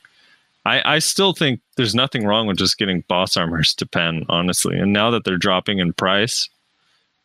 [0.64, 4.78] I I still think there's nothing wrong with just getting boss armors to pen, honestly.
[4.78, 6.48] And now that they're dropping in price,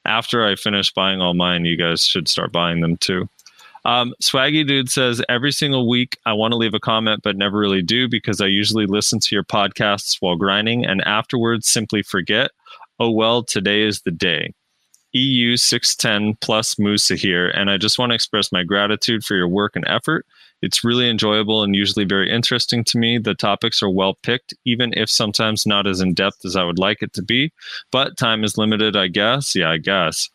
[0.05, 3.29] after I finish buying all mine, you guys should start buying them too.
[3.83, 7.57] Um, Swaggy Dude says every single week I want to leave a comment, but never
[7.57, 12.51] really do because I usually listen to your podcasts while grinding and afterwards simply forget.
[12.99, 14.53] Oh well, today is the day.
[15.13, 19.47] EU 610 plus Musa here, and I just want to express my gratitude for your
[19.47, 20.25] work and effort.
[20.61, 23.17] It's really enjoyable and usually very interesting to me.
[23.17, 26.79] The topics are well picked, even if sometimes not as in depth as I would
[26.79, 27.51] like it to be.
[27.91, 29.55] But time is limited, I guess.
[29.55, 30.29] Yeah, I guess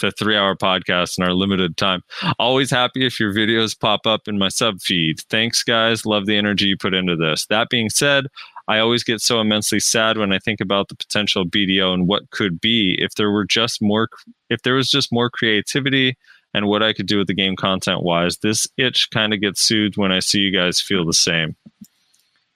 [0.00, 2.02] the three hour podcast and our limited time.
[2.38, 5.20] Always happy if your videos pop up in my sub feed.
[5.30, 6.04] Thanks, guys.
[6.04, 7.46] Love the energy you put into this.
[7.46, 8.26] That being said,
[8.68, 12.30] I always get so immensely sad when I think about the potential BDO and what
[12.30, 14.08] could be if there were just more,
[14.48, 16.16] if there was just more creativity
[16.54, 18.38] and what I could do with the game content wise.
[18.38, 21.56] This itch kind of gets soothed when I see you guys feel the same.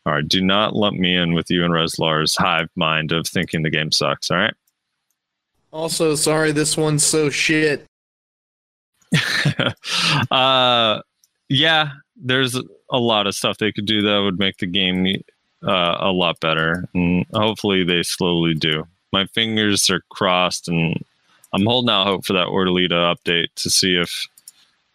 [0.07, 3.63] All right, do not lump me in with you and Reslar's hive mind of thinking
[3.63, 4.31] the game sucks.
[4.31, 4.55] All right.
[5.73, 7.87] Also, sorry, this one's so shit.
[10.31, 11.01] uh,
[11.49, 12.55] yeah, there's
[12.91, 15.23] a lot of stuff they could do that would make the game
[15.67, 18.87] uh, a lot better, and hopefully they slowly do.
[19.13, 21.03] My fingers are crossed, and
[21.55, 24.27] I'm holding out hope for that Ordelita update to see if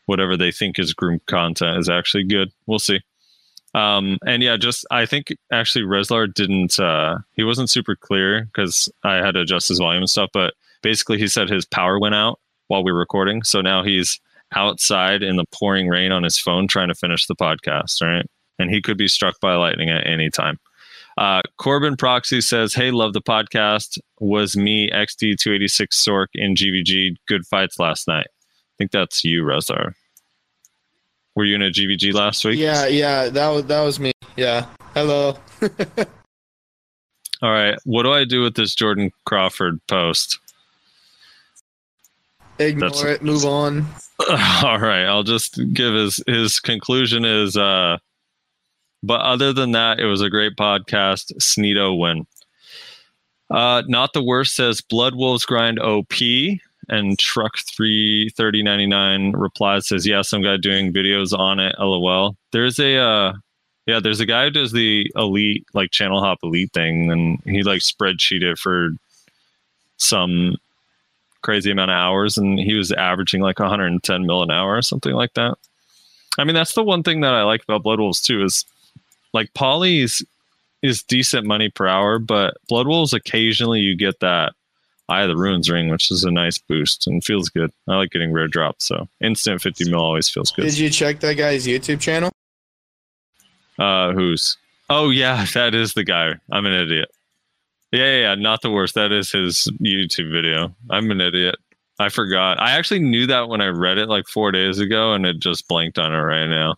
[0.08, 2.52] whatever they think is groom content is actually good.
[2.68, 3.00] We'll see.
[3.74, 6.80] Um, and yeah, just I think actually Reslar didn't.
[6.80, 10.54] Uh, he wasn't super clear because I had to adjust his volume and stuff, but
[10.82, 13.44] basically he said his power went out while we were recording.
[13.44, 14.20] So now he's
[14.56, 18.26] outside in the pouring rain on his phone trying to finish the podcast, right?
[18.58, 20.60] And he could be struck by lightning at any time.
[21.20, 24.00] Uh, Corbin Proxy says, Hey, love the podcast.
[24.22, 27.18] Was me XD286 Sorc in GVG.
[27.28, 28.28] Good fights last night.
[28.30, 29.96] I think that's you, Rezar.
[31.36, 32.58] Were you in a GVG last week?
[32.58, 34.14] Yeah, yeah, that was that was me.
[34.38, 34.66] Yeah.
[34.94, 35.38] Hello.
[37.42, 37.78] All right.
[37.84, 40.40] What do I do with this Jordan Crawford post?
[42.60, 43.24] Ignore That's- it.
[43.24, 43.86] Move on.
[44.64, 47.98] All right, I'll just give his his conclusion is uh
[49.04, 51.34] but other than that, it was a great podcast.
[51.38, 52.26] Sneedo win.
[53.50, 56.14] Uh not the worst says Blood Wolves grind OP
[56.90, 62.98] and truck 33099 replies says yeah some guy doing videos on it lol there's a
[62.98, 63.34] uh
[63.86, 67.64] yeah there's a guy who does the elite like channel hop elite thing and he
[67.64, 68.90] like spreadsheet it for
[69.98, 70.58] some
[71.42, 75.14] crazy amount of hours and he was averaging like 110 mil an hour or something
[75.14, 75.58] like that
[76.38, 78.66] i mean that's the one thing that i like about blood wolves too is
[79.34, 80.26] like polys is
[80.82, 84.54] is decent money per hour but blood wolves occasionally you get that
[85.10, 88.12] eye of the ruins ring which is a nice boost and feels good i like
[88.12, 91.68] getting rare drops so instant 50 mil always feels good Did you check that guy's
[91.68, 92.32] YouTube channel?
[93.78, 94.58] uh who's
[94.90, 97.10] oh yeah that is the guy i'm an idiot
[97.92, 98.94] Yeah, yeah, yeah, not the worst.
[98.94, 100.76] That is his YouTube video.
[100.92, 101.56] I'm an idiot.
[101.98, 102.60] I forgot.
[102.62, 105.68] I actually knew that when I read it like four days ago, and it just
[105.68, 106.76] blanked on it right now.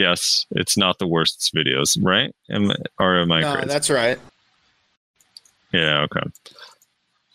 [0.00, 2.34] Yes, it's not the worst videos, right?
[2.48, 3.68] Am, or am I No, crazy?
[3.68, 4.18] that's right.
[5.74, 6.22] Yeah, okay.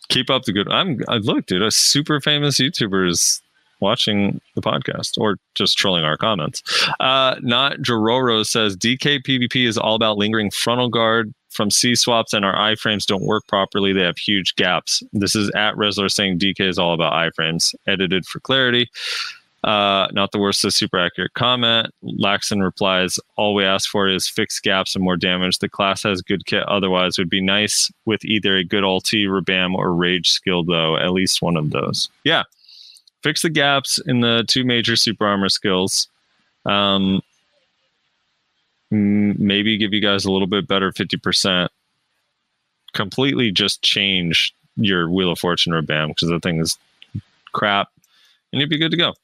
[0.08, 0.68] Keep up the good.
[0.70, 1.62] I'm I, look, dude.
[1.62, 3.40] A super famous YouTuber is
[3.80, 6.62] watching the podcast or just trolling our comments.
[6.98, 12.32] Uh, not Jororo says DK PvP is all about lingering frontal guard from C swaps
[12.34, 13.92] and our iframes don't work properly.
[13.92, 15.02] They have huge gaps.
[15.12, 17.74] This is at Reslar saying DK is all about iframes.
[17.86, 18.90] Edited for clarity.
[19.66, 21.92] Uh, not the worst, a super accurate comment.
[22.04, 25.58] Laxon replies, All we ask for is fixed gaps and more damage.
[25.58, 29.74] The class has good kit, otherwise, would be nice with either a good ulti, Rabam,
[29.74, 30.96] or Rage skill, though.
[30.96, 32.08] At least one of those.
[32.22, 32.44] Yeah.
[33.24, 36.06] Fix the gaps in the two major super armor skills.
[36.64, 37.20] Um,
[38.92, 41.68] maybe give you guys a little bit better 50%.
[42.92, 46.78] Completely just change your Wheel of Fortune Rabam because the thing is
[47.52, 47.88] crap
[48.52, 49.14] and you'd be good to go.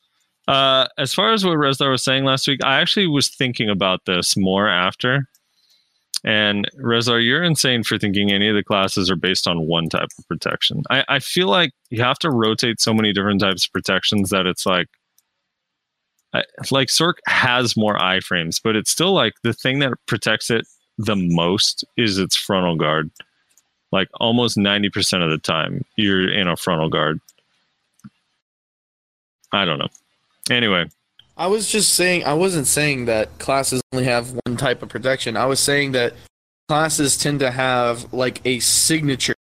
[0.48, 4.05] Uh, as far as what Reslar was saying last week, I actually was thinking about
[4.06, 5.28] this more after.
[6.24, 10.09] And Rezar, you're insane for thinking any of the classes are based on one type
[10.19, 10.82] of protection.
[10.89, 14.47] I, I feel like you have to rotate so many different types of protections that
[14.47, 14.86] it's like,
[16.32, 20.66] I, like Sorc has more iframes, but it's still like the thing that protects it
[20.97, 23.10] the most is its frontal guard.
[23.90, 27.20] Like almost 90% of the time, you're in a frontal guard.
[29.52, 29.89] I don't know.
[30.51, 30.86] Anyway,
[31.36, 35.36] I was just saying, I wasn't saying that classes only have one type of protection.
[35.36, 36.14] I was saying that
[36.69, 39.35] classes tend to have like a signature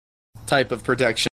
[0.47, 1.31] type of protection.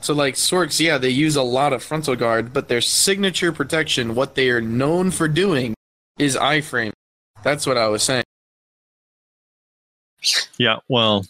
[0.00, 4.14] So, like Sorcs, yeah, they use a lot of frontal guard, but their signature protection,
[4.14, 5.74] what they are known for doing,
[6.18, 6.92] is iframe.
[7.42, 8.24] That's what I was saying.
[10.58, 11.26] Yeah, well,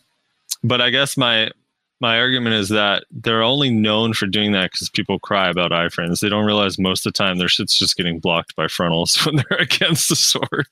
[0.65, 1.51] but I guess my
[2.05, 6.21] my argument is that they're only known for doing that because people cry about iframes.
[6.21, 9.37] They don't realize most of the time their shit's just getting blocked by frontals when
[9.37, 10.67] they're against the sword.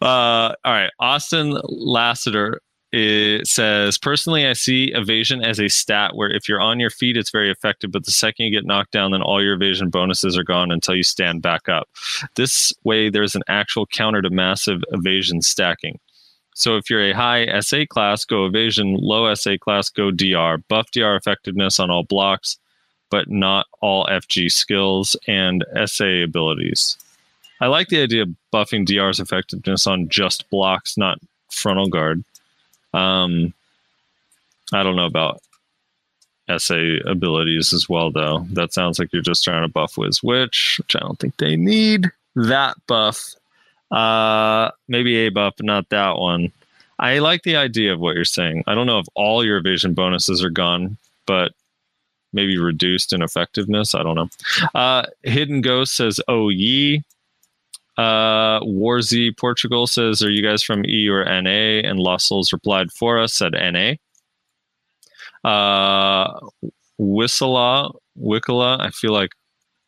[0.00, 2.62] Uh, all right, Austin Lassiter
[2.96, 7.16] it says personally, I see evasion as a stat where if you're on your feet,
[7.16, 10.38] it's very effective, but the second you get knocked down, then all your evasion bonuses
[10.38, 11.88] are gone until you stand back up.
[12.36, 15.98] This way, there's an actual counter to massive evasion stacking.
[16.54, 20.58] So if you're a high SA class, go evasion, low SA class, go DR.
[20.68, 22.58] Buff DR effectiveness on all blocks,
[23.10, 26.96] but not all FG skills and SA abilities.
[27.60, 31.18] I like the idea of buffing DR's effectiveness on just blocks, not
[31.50, 32.24] frontal guard.
[32.92, 33.52] Um,
[34.72, 35.42] I don't know about
[36.58, 38.46] SA abilities as well, though.
[38.50, 41.56] That sounds like you're just trying to buff Wiz Witch, which I don't think they
[41.56, 43.34] need that buff.
[43.94, 46.50] Uh, maybe a buff, not that one.
[46.98, 48.64] I like the idea of what you're saying.
[48.66, 50.96] I don't know if all your evasion bonuses are gone,
[51.26, 51.52] but
[52.32, 53.94] maybe reduced in effectiveness.
[53.94, 54.28] I don't know.
[54.74, 57.02] Uh, Hidden Ghost says, "Oh ye."
[57.96, 63.20] Uh, Warzy Portugal says, "Are you guys from E or NA?" And Lussels replied for
[63.20, 63.94] us, said NA.
[65.44, 66.40] Uh,
[67.00, 68.80] Wissela, Wickala.
[68.80, 69.32] I feel like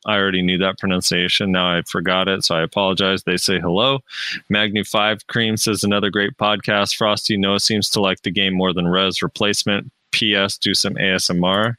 [0.06, 1.52] I already knew that pronunciation.
[1.52, 3.22] Now I forgot it, so I apologize.
[3.24, 4.00] They say hello.
[4.48, 6.96] Magni Five Cream says another great podcast.
[6.96, 9.90] Frosty Noah seems to like the game more than Res replacement.
[10.12, 10.56] P.S.
[10.56, 11.76] Do some ASMR.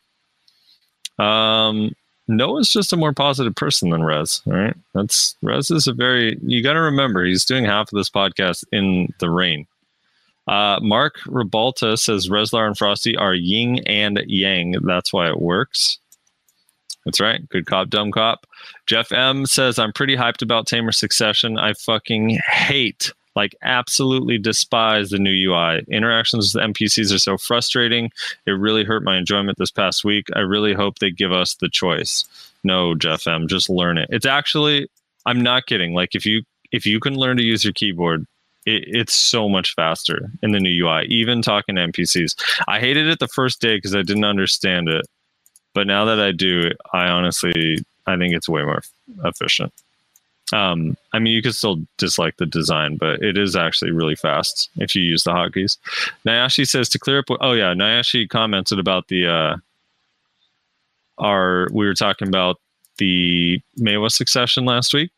[1.18, 1.92] Um,
[2.28, 4.42] Noah's just a more positive person than Rez.
[4.46, 6.38] Right, that's Rez is a very.
[6.42, 9.66] You got to remember, he's doing half of this podcast in the rain.
[10.48, 14.76] Uh, Mark Ribalta says Reslar and Frosty are yin and yang.
[14.84, 16.00] That's why it works.
[17.08, 17.48] That's right.
[17.48, 18.46] Good cop, dumb cop.
[18.86, 21.58] Jeff M says, I'm pretty hyped about Tamer Succession.
[21.58, 25.86] I fucking hate, like, absolutely despise the new UI.
[25.88, 28.12] Interactions with NPCs are so frustrating.
[28.46, 30.28] It really hurt my enjoyment this past week.
[30.36, 32.26] I really hope they give us the choice.
[32.66, 34.10] No, Jeff M, just learn it.
[34.12, 34.90] It's actually,
[35.26, 35.94] I'm not kidding.
[35.94, 36.44] Like, if you
[36.74, 38.26] if you can learn to use your keyboard,
[38.66, 41.06] it, it's so much faster in the new UI.
[41.06, 42.36] Even talking to NPCs,
[42.68, 45.06] I hated it the first day because I didn't understand it
[45.78, 48.82] but now that I do, I honestly I think it's way more
[49.26, 49.72] efficient.
[50.52, 54.72] Um, I mean, you could still dislike the design, but it is actually really fast
[54.78, 55.78] if you use the hotkeys.
[56.26, 57.26] Nayashi says to clear up.
[57.42, 59.58] Oh yeah, Nayashi commented about the uh,
[61.20, 62.60] our we were talking about
[62.98, 65.12] the Maehwa succession last week.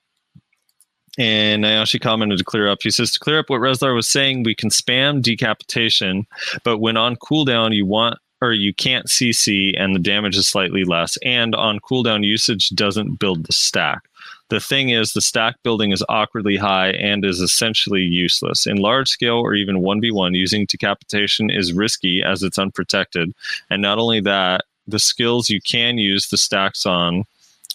[1.17, 2.79] And Nayashi commented to clear up.
[2.81, 6.27] He says to clear up what Reslar was saying, we can spam decapitation,
[6.65, 10.83] but when on cooldown, you want or you can't CC and the damage is slightly
[10.83, 11.17] less.
[11.23, 14.03] And on cooldown usage doesn't build the stack.
[14.49, 18.65] The thing is, the stack building is awkwardly high and is essentially useless.
[18.65, 23.31] In large scale or even 1v1, using decapitation is risky as it's unprotected.
[23.69, 27.25] And not only that, the skills you can use the stacks on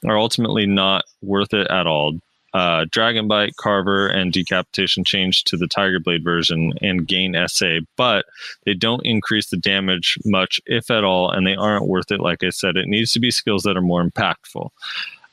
[0.05, 2.19] are ultimately not worth it at all.
[2.55, 7.81] Uh, Dragon Bite, Carver, and Decapitation change to the Tiger Blade version and gain SA,
[7.97, 8.27] but
[8.65, 12.21] they don't increase the damage much, if at all, and they aren't worth it.
[12.21, 14.71] Like I said, it needs to be skills that are more impactful.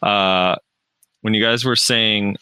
[0.02, 0.56] Uh,
[1.22, 2.38] when you guys were saying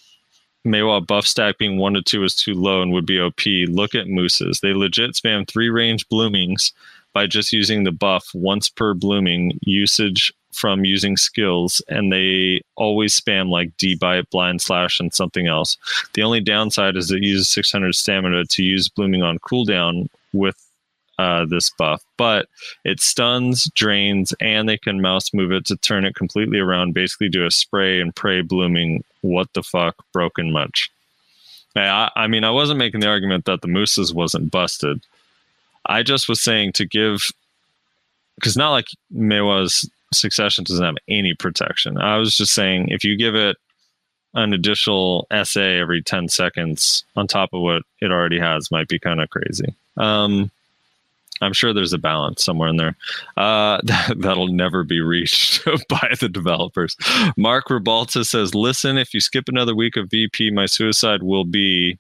[0.66, 3.96] Maehwa buff stack being one to two is too low and would be OP, look
[3.96, 4.62] at Musas.
[4.62, 6.72] They legit spam three range bloomings
[7.14, 13.20] by just using the buff once per blooming usage from using skills and they always
[13.20, 15.78] spam like D-bite, blind slash, and something else.
[16.14, 20.56] The only downside is it uses 600 stamina to use blooming on cooldown with
[21.20, 22.48] uh, this buff, but
[22.86, 27.28] it stuns, drains, and they can mouse move it to turn it completely around, basically
[27.28, 29.04] do a spray and pray blooming.
[29.20, 30.90] What the fuck, broken much?
[31.76, 35.02] I, I mean, I wasn't making the argument that the Musas wasn't busted.
[35.86, 37.32] I just was saying to give,
[38.36, 41.98] because not like Maehwa's succession doesn't have any protection.
[41.98, 43.57] I was just saying if you give it
[44.34, 48.99] an additional SA every 10 seconds on top of what it already has might be
[48.99, 49.73] kind of crazy.
[49.98, 50.52] Um,
[51.41, 52.95] I'm sure there's a balance somewhere in there.
[53.38, 56.95] Uh, that, that'll never be reached by the developers.
[57.38, 61.98] Mark Ribalta says, Listen, if you skip another week of VP, my suicide will be.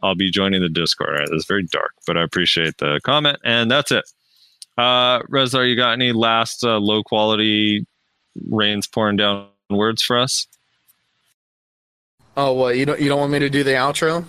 [0.00, 1.28] I'll be joining the Discord.
[1.32, 3.38] It's very dark, but I appreciate the comment.
[3.42, 4.04] And that's it.
[4.78, 7.84] Uh, Rezar, you got any last uh, low quality
[8.48, 10.46] rains pouring down words for us?
[12.36, 14.24] Oh, what you don't you don't want me to do the outro?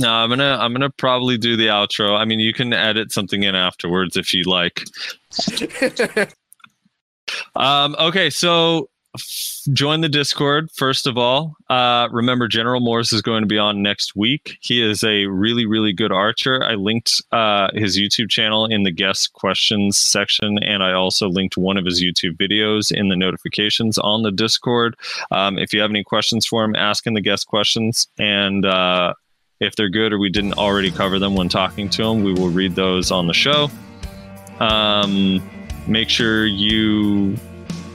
[0.00, 2.16] No, I'm gonna I'm gonna probably do the outro.
[2.16, 4.84] I mean, you can edit something in afterwards if you like.
[7.54, 8.88] Um, okay, so
[9.72, 11.56] join the Discord first of all.
[11.68, 14.56] Uh, remember, General Morse is going to be on next week.
[14.60, 16.64] He is a really really good archer.
[16.64, 21.56] I linked uh, his YouTube channel in the guest questions section, and I also linked
[21.56, 24.96] one of his YouTube videos in the notifications on the Discord.
[25.30, 28.64] Um, if you have any questions for him, ask in the guest questions and.
[28.64, 29.14] Uh,
[29.60, 32.48] if they're good or we didn't already cover them when talking to him, we will
[32.48, 33.70] read those on the show.
[34.58, 35.40] Um,
[35.86, 37.36] make sure you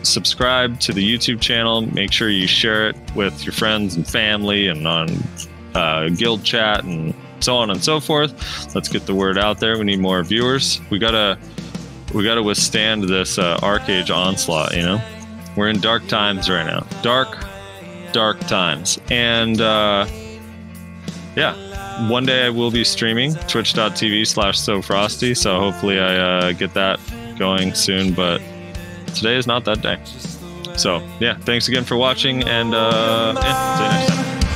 [0.07, 1.81] subscribe to the YouTube channel.
[1.81, 5.09] Make sure you share it with your friends and family and on
[5.73, 8.73] uh, guild chat and so on and so forth.
[8.73, 9.77] Let's get the word out there.
[9.77, 10.81] We need more viewers.
[10.89, 11.37] We gotta
[12.13, 14.75] we gotta withstand this uh, ArcheAge onslaught.
[14.75, 15.01] You know,
[15.55, 16.85] we're in dark times right now.
[17.01, 17.37] Dark,
[18.11, 19.61] dark times, and.
[19.61, 20.07] Uh,
[21.35, 21.53] yeah
[22.09, 26.73] one day i will be streaming twitch.tv slash so frosty so hopefully i uh, get
[26.73, 26.99] that
[27.37, 28.41] going soon but
[29.17, 29.97] today is not that day.
[30.77, 34.46] So yeah thanks again for watching and uh yeah, see you next time